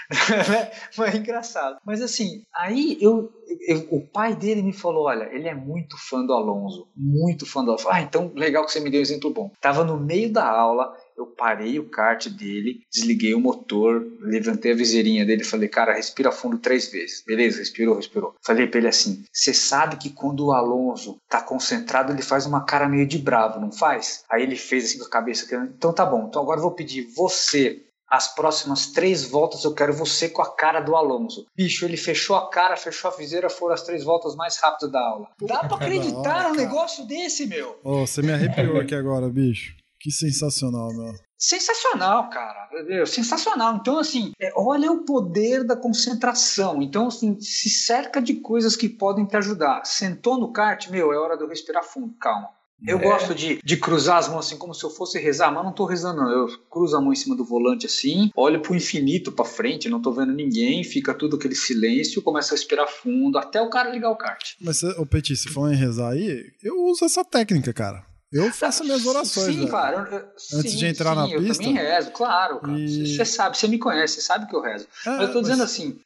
[0.97, 1.79] Mas é engraçado.
[1.85, 3.33] Mas assim, aí eu,
[3.67, 7.65] eu, o pai dele me falou: olha, ele é muito fã do Alonso, muito fã
[7.65, 7.89] do Alonso.
[7.91, 9.51] Ah, então legal que você me deu um exemplo bom.
[9.61, 14.77] Tava no meio da aula, eu parei o kart dele, desliguei o motor, levantei a
[14.77, 17.23] viseirinha dele e falei, cara, respira fundo três vezes.
[17.27, 18.35] Beleza, respirou, respirou.
[18.45, 22.65] Falei pra ele assim: você sabe que quando o Alonso tá concentrado, ele faz uma
[22.65, 24.25] cara meio de bravo, não faz?
[24.31, 27.07] Aí ele fez assim com a cabeça, então tá bom, então agora eu vou pedir
[27.15, 31.45] você as próximas três voltas eu quero você com a cara do Alonso.
[31.57, 35.01] Bicho, ele fechou a cara, fechou a viseira, foram as três voltas mais rápidas da
[35.01, 35.29] aula.
[35.43, 37.81] Dá pra acreditar num negócio desse, meu?
[37.83, 39.75] Oh, você me arrepiou aqui agora, bicho.
[40.07, 41.13] Que sensacional, meu.
[41.37, 42.69] Sensacional, cara.
[43.07, 43.75] Sensacional.
[43.75, 46.81] Então, assim, é, olha o poder da concentração.
[46.81, 49.85] Então, assim, se cerca de coisas que podem te ajudar.
[49.85, 52.51] Sentou no kart, meu, é hora de eu respirar fundo, calma.
[52.87, 53.03] Eu é.
[53.03, 55.87] gosto de, de cruzar as mãos assim, como se eu fosse rezar, mas não tô
[55.87, 56.31] rezando, não.
[56.31, 60.01] Eu cruzo a mão em cima do volante assim, olho pro infinito pra frente, não
[60.01, 64.11] tô vendo ninguém, fica tudo aquele silêncio, começa a respirar fundo, até o cara ligar
[64.11, 64.55] o kart.
[64.61, 68.07] Mas, ô Petit, se for em rezar aí, eu uso essa técnica, cara.
[68.37, 69.55] Eu faço minhas orações.
[69.55, 70.07] Sim, claro.
[70.13, 71.63] Eu, Antes sim, de entrar sim, na eu pista.
[71.63, 72.61] Eu também rezo, claro.
[72.63, 73.27] Você e...
[73.27, 74.87] sabe, você me conhece, você sabe que eu rezo.
[75.07, 75.99] É, mas eu tô dizendo assim,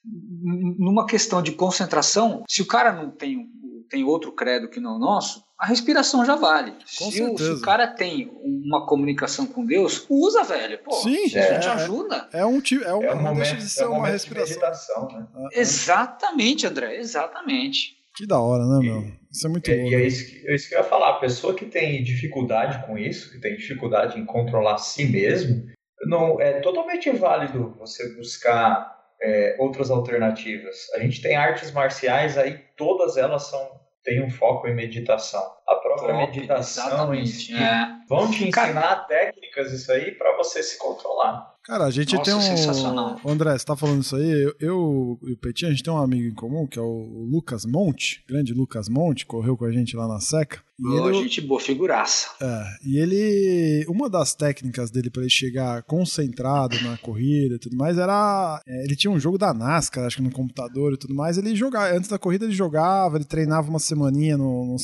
[0.79, 3.49] numa questão de concentração, se o cara não tem,
[3.89, 6.73] tem outro credo que não o nosso, a respiração já vale.
[6.87, 10.79] Se o, se, o, cara tem uma comunicação com Deus, usa, velho.
[10.83, 12.29] Pô, Sim, isso é, te ajuda.
[12.33, 15.07] É, um tipo, é, um, é um momento, deixa de ser é um uma respiração.
[15.07, 15.27] De né?
[15.53, 18.00] Exatamente, André, exatamente.
[18.15, 19.05] Que da hora, né, meu?
[19.31, 19.89] Isso é muito é, bom.
[19.89, 21.11] E é isso, que, é isso que eu ia falar.
[21.11, 25.67] A pessoa que tem dificuldade com isso, que tem dificuldade em controlar si mesmo,
[26.07, 30.89] não é totalmente válido você buscar é, outras alternativas.
[30.95, 35.43] A gente tem artes marciais aí, todas elas são têm um foco em meditação.
[35.71, 37.87] A própria Top, meditação em si, é.
[38.09, 41.55] vão te ensinar Cara, técnicas isso aí para você se controlar.
[41.63, 43.31] Cara, a gente Nossa, tem um.
[43.31, 44.29] André, você tá falando isso aí?
[44.29, 47.29] Eu, eu e o Petit, a gente tem um amigo em comum, que é o
[47.31, 50.61] Lucas Monte, grande Lucas Monte, correu com a gente lá na Seca.
[50.81, 52.31] E oh, ele, gente boa, figuraça.
[52.41, 53.85] É, e ele.
[53.87, 58.63] Uma das técnicas dele para ele chegar concentrado na corrida e tudo mais era.
[58.67, 61.37] É, ele tinha um jogo da NASCAR, acho que no computador e tudo mais.
[61.37, 61.95] Ele jogava.
[61.95, 64.79] Antes da corrida ele jogava, ele treinava uma semaninha no, no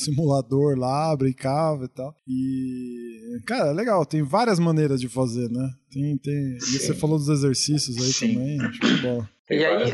[0.77, 2.15] lá, brincava e tal.
[2.27, 3.39] E.
[3.45, 5.69] Cara, é legal, tem várias maneiras de fazer, né?
[5.91, 6.57] Tem, tem.
[6.57, 8.33] E você falou dos exercícios aí Sim.
[8.33, 9.25] também, acho que é bom.
[9.49, 9.91] E aí,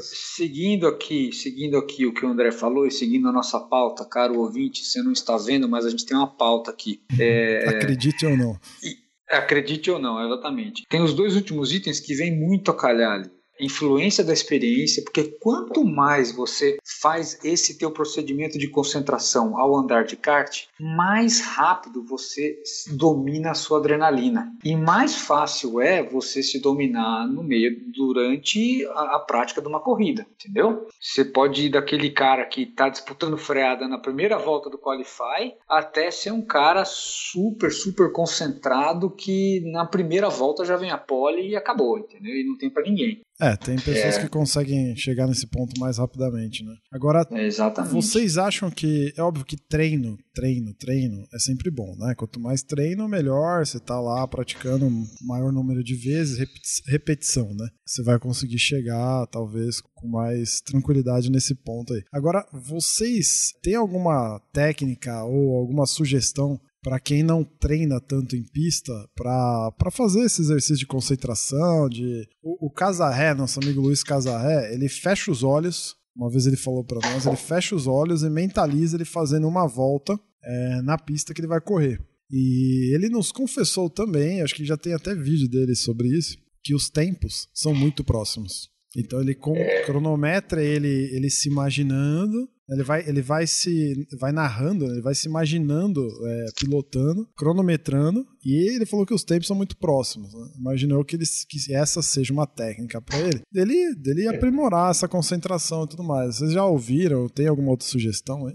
[0.00, 4.40] seguindo aqui, seguindo aqui o que o André falou e seguindo a nossa pauta, caro
[4.40, 7.00] ouvinte, você não está vendo, mas a gente tem uma pauta aqui.
[7.18, 7.68] É...
[7.68, 8.58] Acredite ou não.
[8.82, 10.84] E, Acredite ou não, exatamente.
[10.88, 15.24] Tem os dois últimos itens que vêm muito a calhar ali influência da experiência, porque
[15.40, 22.02] quanto mais você faz esse teu procedimento de concentração ao andar de kart, mais rápido
[22.02, 22.58] você
[22.92, 29.16] domina a sua adrenalina e mais fácil é você se dominar no meio durante a,
[29.16, 30.86] a prática de uma corrida, entendeu?
[31.00, 36.10] Você pode ir daquele cara que está disputando freada na primeira volta do qualify até
[36.10, 41.56] ser um cara super super concentrado que na primeira volta já vem a pole e
[41.56, 42.34] acabou, entendeu?
[42.34, 43.20] E não tem para ninguém.
[43.40, 44.22] É, tem pessoas é.
[44.22, 46.74] que conseguem chegar nesse ponto mais rapidamente, né?
[46.90, 47.92] Agora, é exatamente.
[47.92, 49.12] vocês acham que.
[49.16, 52.14] É óbvio que treino, treino, treino é sempre bom, né?
[52.14, 53.66] Quanto mais treino, melhor.
[53.66, 56.38] Você tá lá praticando um maior número de vezes,
[56.86, 57.68] repetição, né?
[57.86, 62.02] Você vai conseguir chegar, talvez, com mais tranquilidade nesse ponto aí.
[62.12, 68.92] Agora, vocês têm alguma técnica ou alguma sugestão para quem não treina tanto em pista,
[69.16, 74.88] para fazer esse exercício de concentração, de o, o Casarré, nosso amigo Luiz Casarré, ele
[74.88, 75.96] fecha os olhos.
[76.14, 79.66] Uma vez ele falou para nós, ele fecha os olhos e mentaliza ele fazendo uma
[79.66, 82.00] volta é, na pista que ele vai correr.
[82.30, 86.72] E ele nos confessou também, acho que já tem até vídeo dele sobre isso, que
[86.72, 88.70] os tempos são muito próximos.
[88.96, 89.36] Então ele
[89.84, 95.28] cronometra ele, ele se imaginando ele vai, ele vai se vai narrando, ele vai se
[95.28, 100.32] imaginando, é, pilotando, cronometrando, e ele falou que os tempos são muito próximos.
[100.34, 100.48] Né?
[100.58, 105.84] Imaginou que, ele, que essa seja uma técnica para ele, dele, dele aprimorar essa concentração
[105.84, 106.36] e tudo mais.
[106.36, 107.28] Vocês já ouviram?
[107.28, 108.54] Tem alguma outra sugestão aí?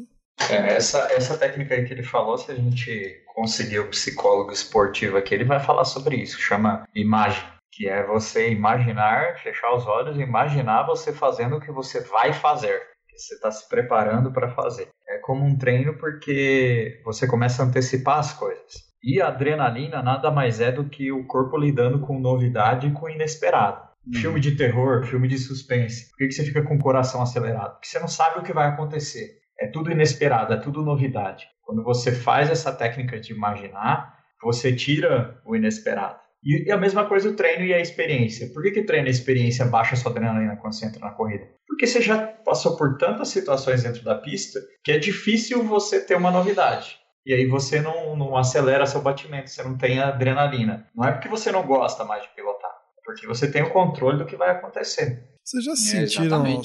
[0.50, 5.16] É, essa, essa técnica aí que ele falou, se a gente conseguir o psicólogo esportivo
[5.18, 6.40] aqui, ele vai falar sobre isso.
[6.40, 12.02] Chama imagem que é você imaginar, fechar os olhos imaginar você fazendo o que você
[12.02, 14.90] vai fazer você está se preparando para fazer.
[15.08, 18.92] É como um treino porque você começa a antecipar as coisas.
[19.04, 23.10] E a adrenalina nada mais é do que o corpo lidando com novidade e com
[23.10, 23.82] inesperado.
[24.08, 24.20] Hum.
[24.20, 26.10] Filme de terror, filme de suspense.
[26.10, 27.74] Por que, que você fica com o coração acelerado?
[27.74, 29.40] Porque você não sabe o que vai acontecer.
[29.60, 31.48] É tudo inesperado, é tudo novidade.
[31.64, 36.20] Quando você faz essa técnica de imaginar, você tira o inesperado.
[36.44, 38.52] E, a mesma coisa o treino e a experiência.
[38.52, 41.48] Por que, que treino e experiência baixa a sua adrenalina quando você entra na corrida?
[41.82, 46.16] Porque você já passou por tantas situações dentro da pista que é difícil você ter
[46.16, 47.00] uma novidade.
[47.26, 50.88] E aí você não, não acelera seu batimento, você não tem adrenalina.
[50.96, 54.20] Não é porque você não gosta mais de pilotar, é porque você tem o controle
[54.20, 55.28] do que vai acontecer.
[55.44, 56.46] Vocês já é, sentiram.
[56.46, 56.62] É,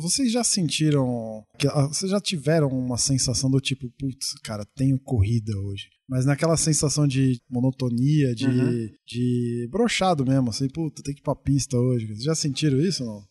[0.00, 1.44] vocês já sentiram.
[1.88, 5.88] Vocês já tiveram uma sensação do tipo, putz, cara, tenho corrida hoje.
[6.08, 8.88] Mas naquela sensação de monotonia, de, uhum.
[9.04, 12.06] de brochado mesmo, assim, puta, tem que ir pra pista hoje.
[12.06, 13.30] Vocês já sentiram isso ou não?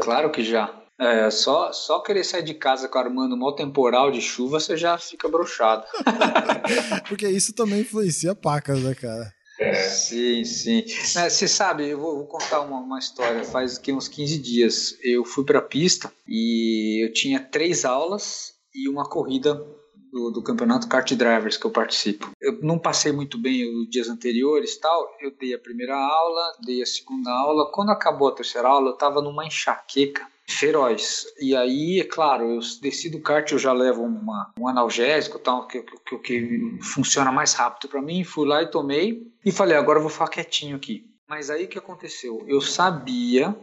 [0.00, 0.74] Claro que já.
[0.98, 4.98] É, só, só querer sair de casa com armando um temporal de chuva, você já
[4.98, 5.86] fica brochado.
[7.08, 9.32] Porque isso também influencia pacas, né, cara?
[9.58, 9.74] É.
[9.74, 10.84] Sim, sim.
[11.16, 13.44] É, você sabe, eu vou, vou contar uma, uma, história.
[13.44, 18.52] Faz aqui uns 15 dias eu fui para a pista e eu tinha três aulas
[18.74, 19.66] e uma corrida
[20.12, 22.30] do, do, campeonato kart drivers que eu participo.
[22.40, 25.16] Eu não passei muito bem os dias anteriores tal.
[25.20, 27.70] Eu dei a primeira aula, dei a segunda aula.
[27.72, 31.26] Quando acabou a terceira aula, eu estava numa enxaqueca feroz.
[31.40, 35.66] E aí, é claro, eu desci do kart, eu já levo uma, um analgésico, tal,
[35.66, 38.24] que, que, que funciona mais rápido para mim.
[38.24, 41.06] Fui lá e tomei e falei, agora eu vou ficar quietinho aqui.
[41.28, 42.44] Mas aí o que aconteceu?
[42.48, 43.56] Eu sabia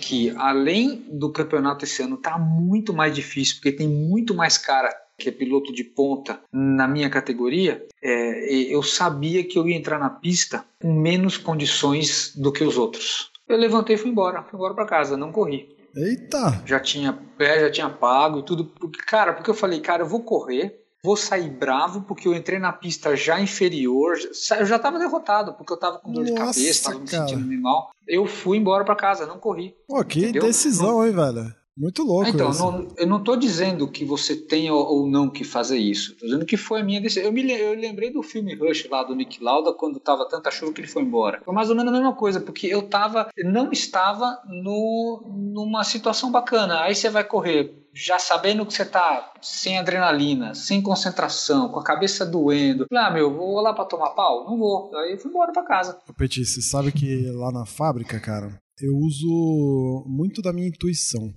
[0.00, 4.92] que além do campeonato esse ano tá muito mais difícil, porque tem muito mais cara
[5.18, 9.98] que é piloto de ponta na minha categoria, é, eu sabia que eu ia entrar
[9.98, 13.30] na pista com menos condições do que os outros.
[13.48, 15.68] Eu levantei e fui embora, fui embora para casa, não corri.
[15.94, 16.62] Eita!
[16.64, 18.72] Já tinha pé, já tinha pago e tudo.
[19.06, 22.72] Cara, porque eu falei, cara, eu vou correr, vou sair bravo porque eu entrei na
[22.72, 24.14] pista já inferior,
[24.58, 27.60] eu já estava derrotado porque eu estava com dor Nossa, de cabeça, estava me sentindo
[27.60, 27.90] mal.
[28.08, 29.76] Eu fui embora para casa, não corri.
[29.86, 30.42] Pô, que entendeu?
[30.42, 31.54] decisão, hein, velho?
[31.76, 35.78] Muito louco então, não, eu não estou dizendo que você tenha ou não que fazer
[35.78, 36.12] isso.
[36.12, 37.24] Estou dizendo que foi a minha decisão.
[37.24, 40.72] Eu, me, eu lembrei do filme Rush lá do Nick Lauda quando estava tanta chuva
[40.72, 41.40] que ele foi embora.
[41.44, 46.30] Foi mais ou menos a mesma coisa, porque eu tava, não estava no, numa situação
[46.30, 46.82] bacana.
[46.82, 51.84] Aí você vai correr já sabendo que você tá sem adrenalina, sem concentração, com a
[51.84, 52.86] cabeça doendo.
[52.92, 54.44] Ah, meu, vou lá para tomar pau?
[54.44, 54.94] Não vou.
[54.96, 55.98] Aí eu fui embora para casa.
[56.16, 61.32] Petit, você sabe que lá na fábrica, cara, eu uso muito da minha intuição.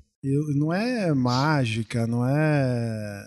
[0.55, 3.23] Não é mágica, não é.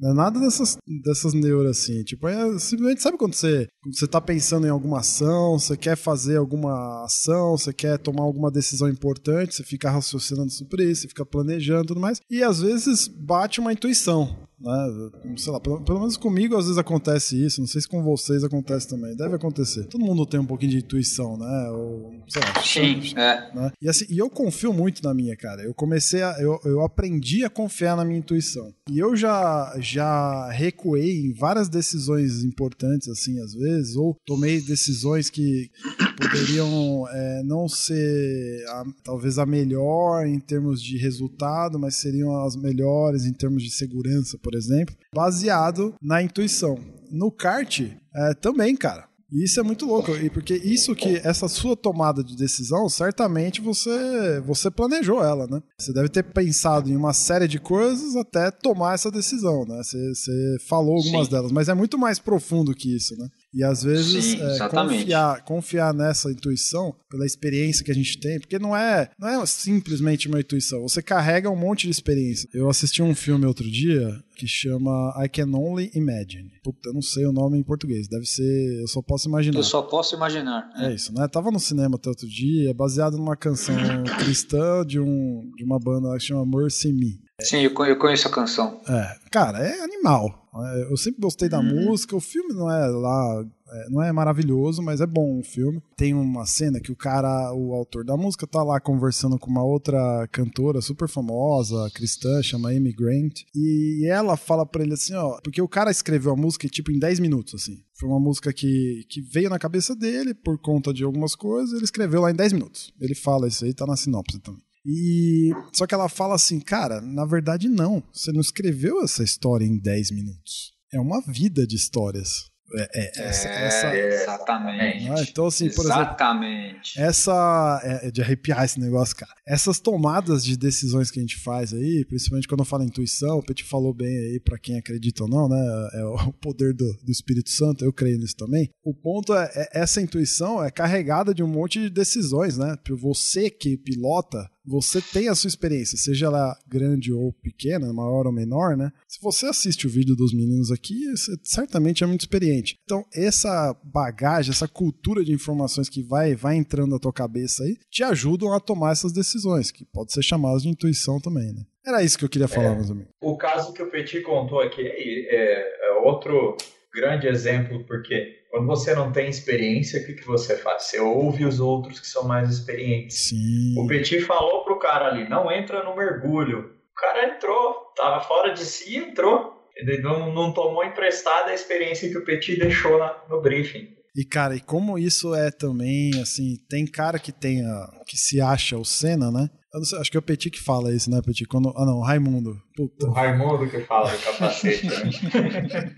[0.00, 2.04] Não é nada dessas, dessas neuras assim.
[2.04, 5.96] Tipo, é simplesmente sabe quando você, quando você tá pensando em alguma ação, você quer
[5.96, 11.08] fazer alguma ação, você quer tomar alguma decisão importante, você fica raciocinando sobre isso, você
[11.08, 12.20] fica planejando e tudo mais.
[12.30, 14.47] E às vezes bate uma intuição.
[14.60, 15.10] Né?
[15.36, 18.42] Sei lá, pelo, pelo, menos comigo às vezes acontece isso, não sei se com vocês
[18.42, 19.84] acontece também, deve acontecer.
[19.84, 21.70] Todo mundo tem um pouquinho de intuição, né?
[21.70, 23.54] Ou, sei lá, Sim, é.
[23.54, 23.70] Né?
[23.80, 25.62] E assim, e eu confio muito na minha, cara.
[25.62, 28.72] Eu comecei a, eu, eu aprendi a confiar na minha intuição.
[28.90, 35.30] E eu já, já recuei em várias decisões importantes, assim, às vezes, ou tomei decisões
[35.30, 35.70] que
[36.18, 42.56] poderiam é, não ser a, talvez a melhor em termos de resultado, mas seriam as
[42.56, 46.78] melhores em termos de segurança, por exemplo, baseado na intuição.
[47.10, 47.80] No kart,
[48.14, 49.08] é, também, cara.
[49.30, 53.60] E isso é muito louco, e porque isso que essa sua tomada de decisão, certamente
[53.60, 55.62] você você planejou ela, né?
[55.78, 59.82] Você deve ter pensado em uma série de coisas até tomar essa decisão, né?
[59.82, 61.32] Você, você falou algumas Sim.
[61.32, 63.28] delas, mas é muito mais profundo que isso, né?
[63.52, 68.38] E às vezes Sim, é, confiar, confiar nessa intuição, pela experiência que a gente tem,
[68.38, 72.48] porque não é, não é simplesmente uma intuição, você carrega um monte de experiência.
[72.52, 76.50] Eu assisti um filme outro dia que chama I Can Only Imagine.
[76.62, 79.58] Puta, eu não sei o nome em português, deve ser Eu Só Posso Imaginar.
[79.58, 80.70] Eu Só Posso Imaginar.
[80.76, 81.26] É, é isso, né?
[81.26, 83.74] Tava no cinema até outro dia, é baseado numa canção
[84.20, 87.27] cristã de, um, de uma banda que chama Mercy Me.
[87.40, 88.80] Sim, eu conheço a canção.
[88.88, 90.48] É, cara, é animal.
[90.52, 91.86] É, eu sempre gostei da uhum.
[91.86, 92.16] música.
[92.16, 95.80] O filme não é lá, é, não é maravilhoso, mas é bom o filme.
[95.96, 99.62] Tem uma cena que o cara, o autor da música, tá lá conversando com uma
[99.62, 105.38] outra cantora super famosa, cristã, chama Amy Grant, e ela fala para ele assim, ó,
[105.40, 107.78] porque o cara escreveu a música tipo em 10 minutos, assim.
[107.94, 111.84] Foi uma música que, que veio na cabeça dele por conta de algumas coisas, ele
[111.84, 112.92] escreveu lá em 10 minutos.
[113.00, 114.67] Ele fala isso aí, tá na sinopse também.
[114.90, 118.02] E só que ela fala assim, cara, na verdade não.
[118.10, 120.72] Você não escreveu essa história em 10 minutos.
[120.90, 122.46] É uma vida de histórias.
[122.74, 125.08] É, é, essa, é, essa, exatamente.
[125.08, 125.22] É?
[125.22, 126.98] Então, assim, por exatamente.
[126.98, 127.80] exemplo, essa.
[127.82, 129.32] É, é, de arrepiar esse negócio, cara.
[129.46, 133.42] Essas tomadas de decisões que a gente faz aí, principalmente quando eu falo intuição, o
[133.42, 135.88] Petit falou bem aí, para quem acredita ou não, né?
[135.94, 138.68] É o poder do, do Espírito Santo, eu creio nisso também.
[138.84, 142.76] O ponto é, é essa intuição é carregada de um monte de decisões, né?
[143.00, 148.32] Você que pilota você tem a sua experiência, seja ela grande ou pequena, maior ou
[148.32, 148.92] menor, né?
[149.08, 152.76] Se você assiste o vídeo dos meninos aqui, você certamente é muito experiente.
[152.84, 157.76] Então, essa bagagem, essa cultura de informações que vai, vai entrando na tua cabeça aí,
[157.90, 161.64] te ajudam a tomar essas decisões, que pode ser chamadas de intuição também, né?
[161.86, 163.10] Era isso que eu queria falar, é, meus amigos.
[163.22, 166.56] O caso que o Petit contou aqui é, é outro
[167.00, 170.84] grande exemplo, porque quando você não tem experiência, o que, que você faz?
[170.84, 173.28] Você ouve os outros que são mais experientes.
[173.28, 173.74] Sim.
[173.78, 176.74] O Petit falou pro cara ali, não entra no mergulho.
[176.92, 179.54] O cara entrou, tava fora de si e entrou.
[179.76, 183.96] Ele não, não tomou emprestada a experiência que o Petit deixou na, no briefing.
[184.16, 188.40] E, cara, e como isso é também, assim, tem cara que tem a, que se
[188.40, 189.48] acha o Senna, né?
[189.82, 191.46] Sei, acho que é o Petit que fala isso, né, Petit?
[191.46, 192.60] Quando, ah, não, o Raimundo.
[192.74, 193.06] Puta.
[193.06, 194.86] O Raimundo que fala do capacete.
[194.86, 195.94] Né?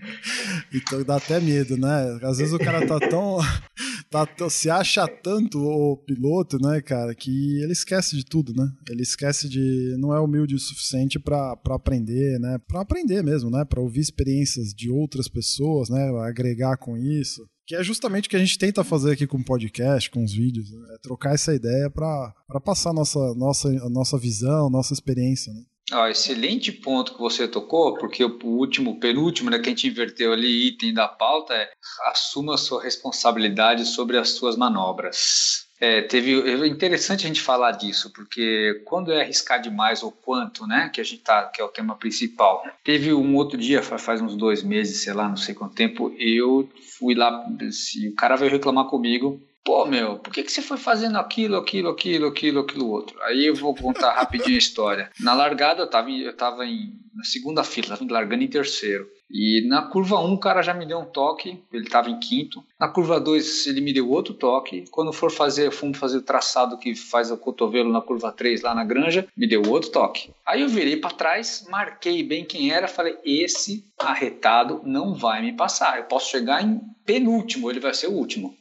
[0.73, 2.19] então dá até medo, né?
[2.21, 3.37] Às vezes o cara tá tão,
[4.11, 8.69] tá se acha tanto o piloto, né, cara, que ele esquece de tudo, né?
[8.89, 9.95] Ele esquece de.
[9.97, 12.59] não é humilde o suficiente para aprender, né?
[12.67, 13.63] Para aprender mesmo, né?
[13.63, 16.09] Para ouvir experiências de outras pessoas, né?
[16.27, 17.41] Agregar com isso.
[17.65, 20.33] Que é justamente o que a gente tenta fazer aqui com o podcast, com os
[20.33, 25.53] vídeos, é trocar essa ideia para passar nossa, nossa, nossa visão, nossa experiência.
[25.53, 25.63] Né?
[25.91, 30.31] Ah, excelente ponto que você tocou, porque o último, penúltimo, né, que a gente inverteu
[30.31, 31.69] ali, item da pauta é
[32.07, 35.65] assuma a sua responsabilidade sobre as suas manobras.
[35.81, 40.67] É, teve, é interessante a gente falar disso, porque quando é arriscar demais ou quanto,
[40.67, 42.63] né, que a gente tá, que é o tema principal.
[42.83, 46.69] Teve um outro dia, faz uns dois meses, sei lá, não sei quanto tempo, eu
[46.99, 51.17] fui lá, o cara veio reclamar comigo pô, meu, por que, que você foi fazendo
[51.17, 53.21] aquilo, aquilo, aquilo, aquilo, aquilo outro?
[53.23, 55.11] Aí eu vou contar rapidinho a história.
[55.19, 59.07] Na largada eu tava, em, eu tava em, na segunda fila, tava largando em terceiro.
[59.33, 62.63] E na curva 1 o cara já me deu um toque, ele estava em quinto.
[62.79, 64.85] Na curva 2 ele me deu outro toque.
[64.91, 68.75] Quando for fazer, fomos fazer o traçado que faz o cotovelo na curva 3 lá
[68.75, 70.31] na granja, me deu outro toque.
[70.45, 75.53] Aí eu virei para trás, marquei bem quem era, falei: esse arretado não vai me
[75.53, 75.97] passar.
[75.97, 78.55] Eu posso chegar em penúltimo, ele vai ser o último.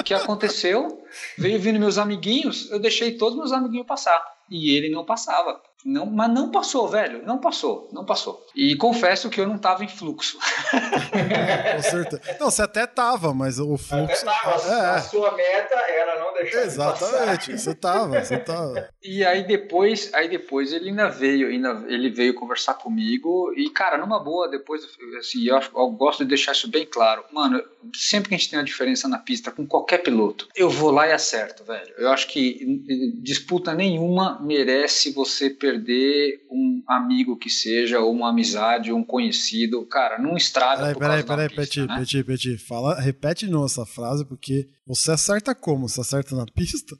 [0.00, 1.02] o que aconteceu?
[1.36, 4.22] Veio vindo meus amiguinhos, eu deixei todos meus amiguinhos passar.
[4.50, 5.60] E ele não passava.
[5.88, 7.24] Não, mas não passou, velho.
[7.24, 8.46] Não passou, não passou.
[8.54, 10.36] E confesso que eu não estava em fluxo.
[11.76, 12.20] Com certeza.
[12.38, 13.94] Não, você até tava, mas o fluxo.
[13.94, 14.70] Até tava.
[14.70, 14.90] É.
[14.96, 18.88] A sua meta era não deixar Exatamente, você tava, você tava.
[19.02, 23.52] E aí depois, aí depois ele ainda veio, ainda, ele veio conversar comigo.
[23.56, 24.82] E, cara, numa boa, depois,
[25.18, 27.24] assim, eu, eu gosto de deixar isso bem claro.
[27.32, 27.62] Mano,
[27.94, 31.06] sempre que a gente tem uma diferença na pista com qualquer piloto, eu vou lá
[31.08, 31.92] e acerto, velho.
[31.96, 32.82] Eu acho que
[33.20, 39.84] disputa nenhuma merece você perder um amigo que seja, ou uma amizade, ou um conhecido.
[39.86, 41.98] Cara, não estraga Peraí, por peraí, causa peraí, da pista, Peti, né?
[41.98, 42.58] Peti, Peti.
[42.58, 45.88] Fala, repete novo essa frase, porque você acerta como?
[45.88, 46.96] Você acerta na pista?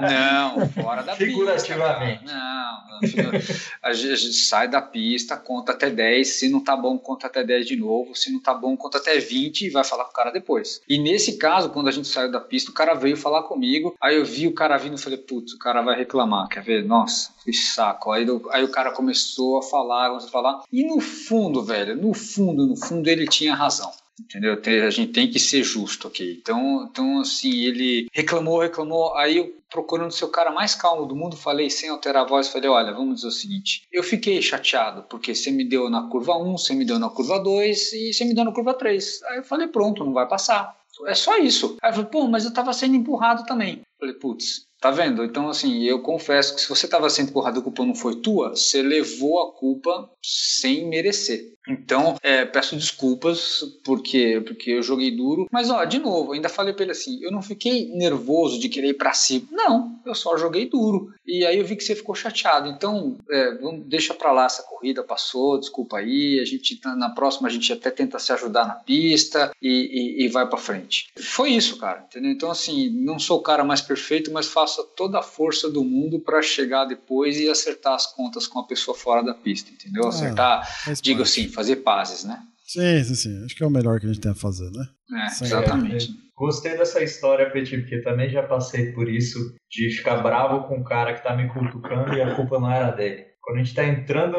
[0.00, 1.24] Não, fora da pista.
[1.24, 2.24] Figurativamente.
[2.24, 3.00] Não, não
[3.82, 6.26] a gente a gente sai da pista, conta até 10.
[6.28, 8.14] Se não tá bom, conta até 10 de novo.
[8.14, 10.80] Se não tá bom, conta até 20 e vai falar com o cara depois.
[10.88, 13.94] E nesse caso, quando a gente saiu da pista, o cara veio falar comigo.
[14.00, 16.48] Aí eu vi o cara vindo e falei, putz, o cara vai reclamar.
[16.48, 16.84] Quer ver?
[16.84, 18.10] Nossa, que saco.
[18.12, 20.62] Aí, eu- aí o cara começou a falar, começou a falar.
[20.72, 23.90] E no fundo, velho, no fundo, no fundo, ele tinha razão.
[24.20, 24.60] Entendeu?
[24.86, 26.38] A gente tem que ser justo aqui.
[26.40, 29.14] Então, então, assim, ele reclamou, reclamou.
[29.16, 32.48] Aí eu, procurando ser o cara mais calmo do mundo, falei sem alterar a voz,
[32.48, 36.36] falei, olha, vamos dizer o seguinte, eu fiquei chateado, porque você me deu na curva
[36.36, 39.22] 1, você me deu na curva 2 e você me deu na curva 3.
[39.24, 40.76] Aí eu falei, pronto, não vai passar.
[41.06, 41.76] É só isso.
[41.82, 43.82] Aí eu falei, pô, mas eu tava sendo empurrado também.
[43.98, 45.24] Falei, putz, tá vendo?
[45.24, 48.50] Então, assim, eu confesso que se você tava sendo empurrado a culpa não foi tua,
[48.50, 51.53] você levou a culpa sem merecer.
[51.66, 55.46] Então, é, peço desculpas porque porque eu joguei duro.
[55.50, 58.88] Mas, ó, de novo, ainda falei pra ele assim: eu não fiquei nervoso de querer
[58.88, 59.46] ir pra cima.
[59.50, 61.12] Não, eu só joguei duro.
[61.26, 62.68] E aí eu vi que você ficou chateado.
[62.68, 66.38] Então, é, vamos- deixa pra lá essa corrida, passou, desculpa aí.
[66.40, 69.68] A gente, tá- na próxima, a gente até tenta se ajudar na pista e,
[70.20, 71.08] e, e vai pra frente.
[71.18, 72.30] Foi isso, cara, entendeu?
[72.30, 76.18] Então, assim, não sou o cara mais perfeito, mas faço toda a força do mundo
[76.20, 80.04] pra chegar depois e acertar as contas com a pessoa fora da pista, entendeu?
[80.04, 82.38] Ah, Acertar, Faz digo assim, fazer pazes, né?
[82.64, 83.44] Sim, sim, sim.
[83.44, 84.86] Acho que é o melhor que a gente tem a fazer, né?
[85.24, 85.44] É, Sim.
[85.44, 86.08] exatamente.
[86.36, 90.84] Gostei dessa história, Petit, porque também já passei por isso de ficar bravo com um
[90.84, 93.26] cara que tá me cutucando e a culpa não era dele.
[93.40, 94.36] Quando a gente tá entrando,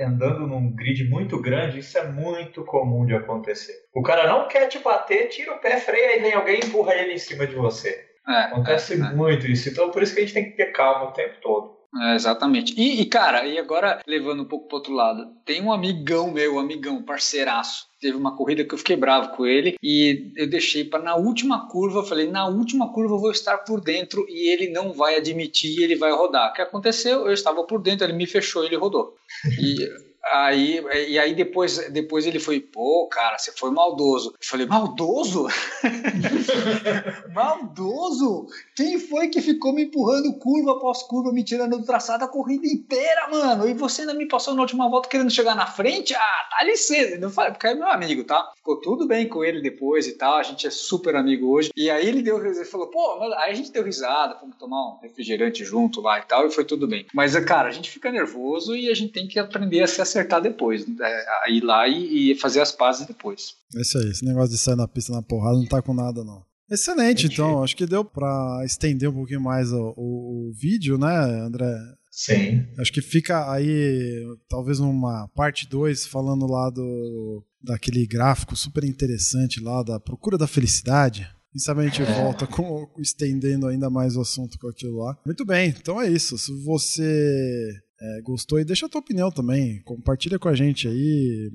[0.00, 3.74] andando num grid muito grande, isso é muito comum de acontecer.
[3.92, 6.94] O cara não quer te bater, tira o pé, freia e vem alguém e empurra
[6.94, 8.06] ele em cima de você.
[8.26, 9.12] É, Acontece é, é.
[9.12, 9.68] muito isso.
[9.68, 11.73] Então por isso que a gente tem que ter calma o tempo todo.
[12.02, 12.74] É, exatamente.
[12.76, 16.58] E, e, cara, e agora levando um pouco pro outro lado, tem um amigão meu,
[16.58, 17.86] amigão, parceiraço.
[18.00, 21.68] Teve uma corrida que eu fiquei bravo com ele e eu deixei para na última
[21.68, 25.16] curva, eu falei, na última curva eu vou estar por dentro e ele não vai
[25.16, 26.50] admitir ele vai rodar.
[26.50, 27.26] O que aconteceu?
[27.26, 29.14] Eu estava por dentro, ele me fechou, ele rodou.
[29.58, 29.88] E
[30.32, 34.30] aí, e aí depois, depois ele foi, pô, cara, você foi maldoso.
[34.30, 35.46] Eu falei, maldoso?
[37.32, 38.46] maldoso?
[38.74, 42.66] Quem foi que ficou me empurrando curva após curva, me tirando do traçado a corrida
[42.66, 43.68] inteira, mano?
[43.68, 46.14] E você ainda me passou na última volta querendo chegar na frente?
[46.14, 47.18] Ah, tá licença.
[47.18, 48.52] Não falei, porque é meu amigo, tá?
[48.56, 50.36] Ficou tudo bem com ele depois e tal.
[50.36, 51.70] A gente é super amigo hoje.
[51.76, 54.98] E aí ele deu, ele falou, pô, aí a gente deu risada, fomos tomar um
[55.00, 57.06] refrigerante junto lá e tal, e foi tudo bem.
[57.12, 60.40] Mas, cara, a gente fica nervoso e a gente tem que aprender a se acertar
[60.40, 60.84] depois.
[61.00, 63.54] É, ir lá e, e fazer as pazes depois.
[63.76, 64.08] É isso aí.
[64.10, 66.42] Esse negócio de sair na pista na porrada não tá com nada, não.
[66.70, 67.62] Excelente, então.
[67.62, 71.66] Acho que deu pra estender um pouquinho mais o, o- o vídeo, né, André?
[72.10, 72.64] Sim.
[72.78, 79.58] Acho que fica aí, talvez numa parte 2, falando lá do daquele gráfico super interessante
[79.60, 81.28] lá da procura da felicidade.
[81.50, 85.16] Quem sabe a gente volta com, estendendo ainda mais o assunto com aquilo lá.
[85.24, 86.36] Muito bem, então é isso.
[86.38, 91.50] Se você é, gostou e deixa a tua opinião também, compartilha com a gente aí,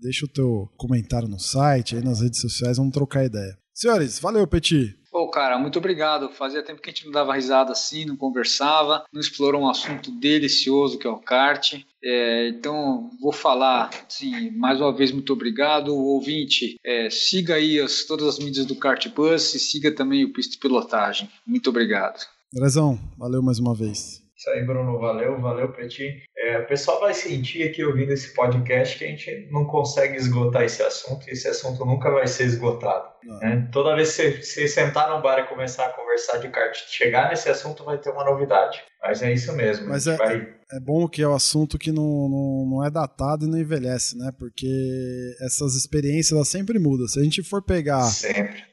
[0.00, 3.56] deixa o teu comentário no site, aí nas redes sociais, vamos trocar ideia.
[3.72, 4.98] Senhores, valeu, Petit.
[5.16, 6.30] Pô, cara, muito obrigado.
[6.30, 10.10] Fazia tempo que a gente não dava risada assim, não conversava, não explorou um assunto
[10.10, 11.74] delicioso que é o kart.
[12.02, 15.94] É, então, vou falar, assim, mais uma vez, muito obrigado.
[15.94, 20.24] O ouvinte, é, siga aí as, todas as mídias do Kart Bus e siga também
[20.24, 21.30] o Pista de Pilotagem.
[21.46, 22.26] Muito obrigado.
[22.54, 24.25] Andrezão, valeu mais uma vez.
[24.46, 24.96] Isso aí, Bruno.
[25.00, 26.22] Valeu, valeu, Petit.
[26.38, 30.62] É, o pessoal vai sentir aqui ouvindo esse podcast que a gente não consegue esgotar
[30.62, 33.08] esse assunto e esse assunto nunca vai ser esgotado.
[33.24, 33.68] Né?
[33.72, 37.48] Toda vez que você, sentar no bar e começar a conversar de kart, chegar nesse
[37.48, 38.84] assunto vai ter uma novidade.
[39.02, 39.88] Mas é isso mesmo.
[39.88, 43.46] Mas é- vai É bom que é o assunto que não, não, não é datado
[43.46, 44.32] e não envelhece, né?
[44.38, 47.06] Porque essas experiências elas sempre mudam.
[47.06, 48.08] Se a gente for pegar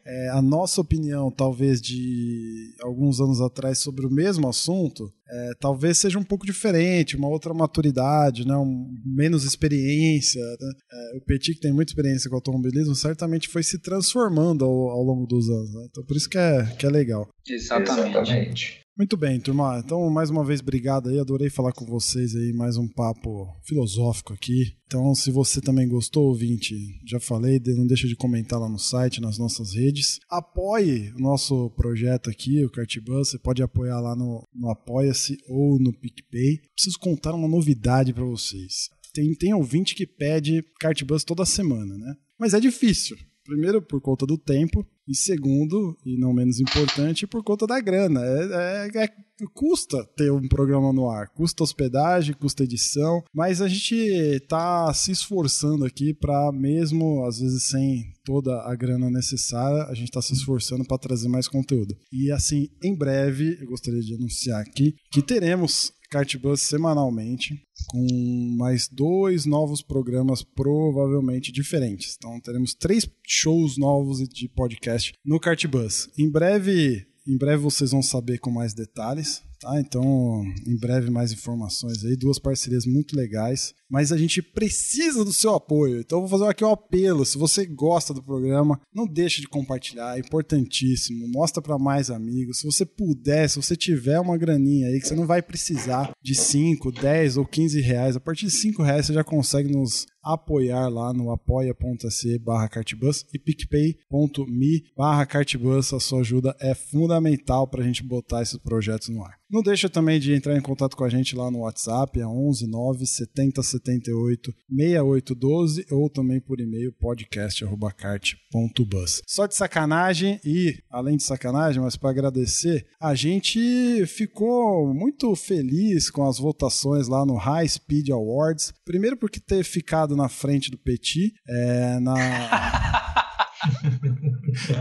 [0.06, 5.98] é, a nossa opinião, talvez de alguns anos atrás, sobre o mesmo assunto, é, talvez
[5.98, 8.56] seja um pouco diferente, uma outra maturidade, né?
[8.56, 10.42] Um, menos experiência.
[10.42, 10.72] né?
[10.92, 15.04] É, o Petit, que tem muita experiência com automobilismo, certamente foi se transformando ao, ao
[15.04, 15.74] longo dos anos.
[15.74, 15.88] né?
[15.90, 17.28] Então, por isso que é, que é legal.
[17.48, 18.10] Exatamente.
[18.10, 18.83] Exatamente.
[18.96, 19.82] Muito bem, turma.
[19.84, 21.20] Então, mais uma vez, obrigado aí.
[21.20, 24.78] Adorei falar com vocês aí, mais um papo filosófico aqui.
[24.86, 29.20] Então, se você também gostou, ouvinte, já falei, não deixa de comentar lá no site,
[29.20, 30.20] nas nossas redes.
[30.30, 33.30] Apoie o nosso projeto aqui, o Cartbus.
[33.30, 36.60] Você pode apoiar lá no, no Apoia-se ou no PicPay.
[36.76, 38.90] Preciso contar uma novidade para vocês.
[39.12, 42.16] Tem, tem ouvinte que pede Cartbus toda semana, né?
[42.40, 43.18] Mas é difícil.
[43.44, 44.86] Primeiro, por conta do tempo.
[45.08, 48.22] E segundo, e não menos importante, por conta da grana.
[48.22, 49.10] É, é, é,
[49.54, 55.12] custa ter um programa no ar, custa hospedagem, custa edição, mas a gente tá se
[55.12, 60.34] esforçando aqui para mesmo às vezes sem toda a grana necessária, a gente está se
[60.34, 61.96] esforçando para trazer mais conteúdo.
[62.12, 68.88] E assim, em breve, eu gostaria de anunciar aqui que teremos Cartbus semanalmente, com mais
[68.88, 72.16] dois novos programas provavelmente diferentes.
[72.16, 76.08] Então teremos três shows novos de podcast no Cartbus.
[76.16, 79.42] Em breve, em breve vocês vão saber com mais detalhes.
[79.64, 85.24] Tá, então, em breve mais informações aí, duas parcerias muito legais, mas a gente precisa
[85.24, 86.02] do seu apoio.
[86.02, 87.26] Então, vou fazer aqui um apelo.
[87.26, 91.30] Se você gosta do programa, não deixe de compartilhar, é importantíssimo.
[91.30, 92.60] Mostra para mais amigos.
[92.60, 96.36] Se você puder, se você tiver uma graninha aí que você não vai precisar de
[96.36, 100.88] 5, 10 ou 15 reais, a partir de 5 reais você já consegue nos apoiar
[100.88, 105.94] lá no apoia.se barra cartbus e picpay.me barra cartbus.
[105.94, 109.44] A sua ajuda é fundamental para a gente botar esses projetos no ar.
[109.54, 112.66] Não deixa também de entrar em contato com a gente lá no WhatsApp, é 11
[112.66, 119.22] 9 70 78 6812 ou também por e-mail podcast@cart.bus.
[119.28, 126.10] Só de sacanagem e além de sacanagem, mas para agradecer, a gente ficou muito feliz
[126.10, 128.74] com as votações lá no High Speed Awards.
[128.84, 132.14] Primeiro porque ter ficado na frente do Petit, é, na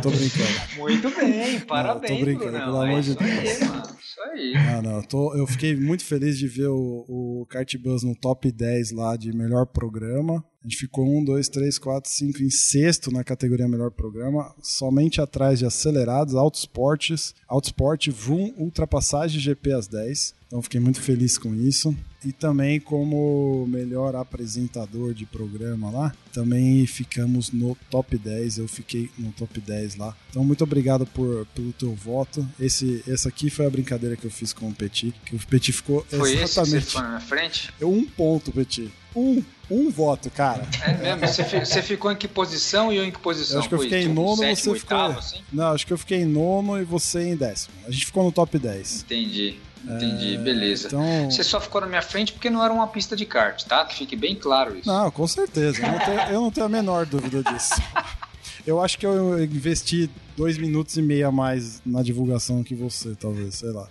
[0.02, 0.78] tô brincando.
[0.78, 2.10] Muito bem, parabéns.
[2.10, 2.64] Não, tô brincando, Brunão.
[2.66, 3.30] pelo amor é de isso Deus.
[3.62, 3.82] Aí, mano.
[4.02, 4.54] Isso aí.
[4.56, 8.14] Ah, não, eu, tô- eu fiquei muito feliz de ver o, o Kart Bus no
[8.14, 10.44] top 10 lá de melhor programa.
[10.64, 15.20] A gente ficou 1, 2, 3, 4, 5 em sexto na categoria melhor programa, somente
[15.20, 20.34] atrás de Acelerados, Autosportes, Autosport, Vroom, Ultrapassagem GP às 10.
[20.52, 21.96] Então fiquei muito feliz com isso.
[22.22, 28.58] E também como melhor apresentador de programa lá, também ficamos no top 10.
[28.58, 30.14] Eu fiquei no top 10 lá.
[30.28, 32.46] Então muito obrigado por, pelo teu voto.
[32.60, 35.72] Esse, essa aqui foi a brincadeira que eu fiz com o Petit, que o Petit
[35.72, 37.70] ficou Foi esse que você exatamente foi na frente?
[37.80, 38.92] eu um ponto, Petit.
[39.16, 40.68] Um, um voto, cara.
[40.82, 41.26] É mesmo?
[41.26, 43.56] Você, você ficou em que posição e eu em que posição?
[43.56, 44.98] Eu acho que eu Foi, fiquei em tipo, nono, sétimo, você ficou.
[44.98, 45.40] oitavo, assim?
[45.50, 47.74] Não, acho que eu fiquei em nono e você em décimo.
[47.86, 49.02] A gente ficou no top 10.
[49.02, 50.88] Entendi, entendi, beleza.
[50.88, 51.30] Então.
[51.30, 53.84] Você só ficou na minha frente porque não era uma pista de kart, tá?
[53.84, 54.88] Que fique bem claro isso.
[54.88, 55.84] Não, com certeza.
[55.84, 57.74] Eu não tenho, eu não tenho a menor dúvida disso.
[58.64, 63.12] Eu acho que eu investi dois minutos e meio a mais na divulgação que você,
[63.16, 63.88] talvez, sei lá.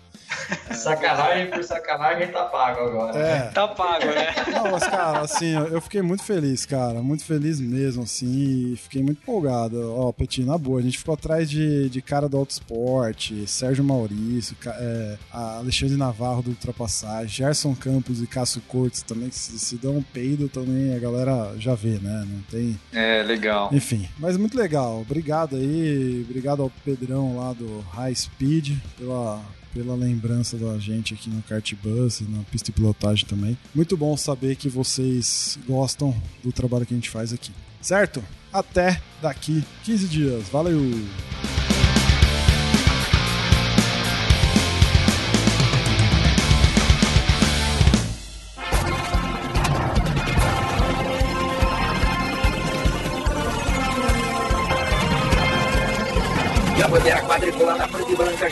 [0.74, 3.14] Sacanagem por sacanagem tá pago agora.
[3.14, 3.38] né?
[3.38, 3.52] É.
[3.52, 4.34] Tá pago, né?
[4.54, 7.02] Não, mas, cara, assim, eu fiquei muito feliz, cara.
[7.02, 8.72] Muito feliz mesmo, assim.
[8.74, 9.94] E fiquei muito empolgado.
[9.96, 14.56] Ó, Petit, na boa, a gente ficou atrás de, de cara do Autosport, Sérgio Maurício,
[14.66, 19.98] é, Alexandre Navarro do Ultrapassagem, Gerson Campos e Cássio Cortes também, que se, se dão
[19.98, 22.26] um peido também, a galera já vê, né?
[22.28, 22.80] Não tem.
[22.94, 23.70] É, legal.
[23.72, 25.02] Enfim, mas muito legal.
[25.02, 29.42] Obrigado aí, obrigado ao Pedrão lá do High Speed pela,
[29.74, 33.58] pela lembrança da gente aqui no Kart Bus e na pista de pilotagem também.
[33.74, 37.52] Muito bom saber que vocês gostam do trabalho que a gente faz aqui.
[37.82, 38.24] Certo?
[38.52, 40.50] Até daqui 15 dias.
[40.50, 40.80] Valeu!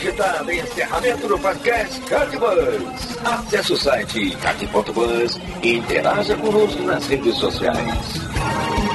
[0.00, 0.54] e agitada.
[0.54, 3.18] Encerramento do podcast Cartbus.
[3.24, 8.89] Acesse o site cart.bus e interaja conosco nas redes sociais.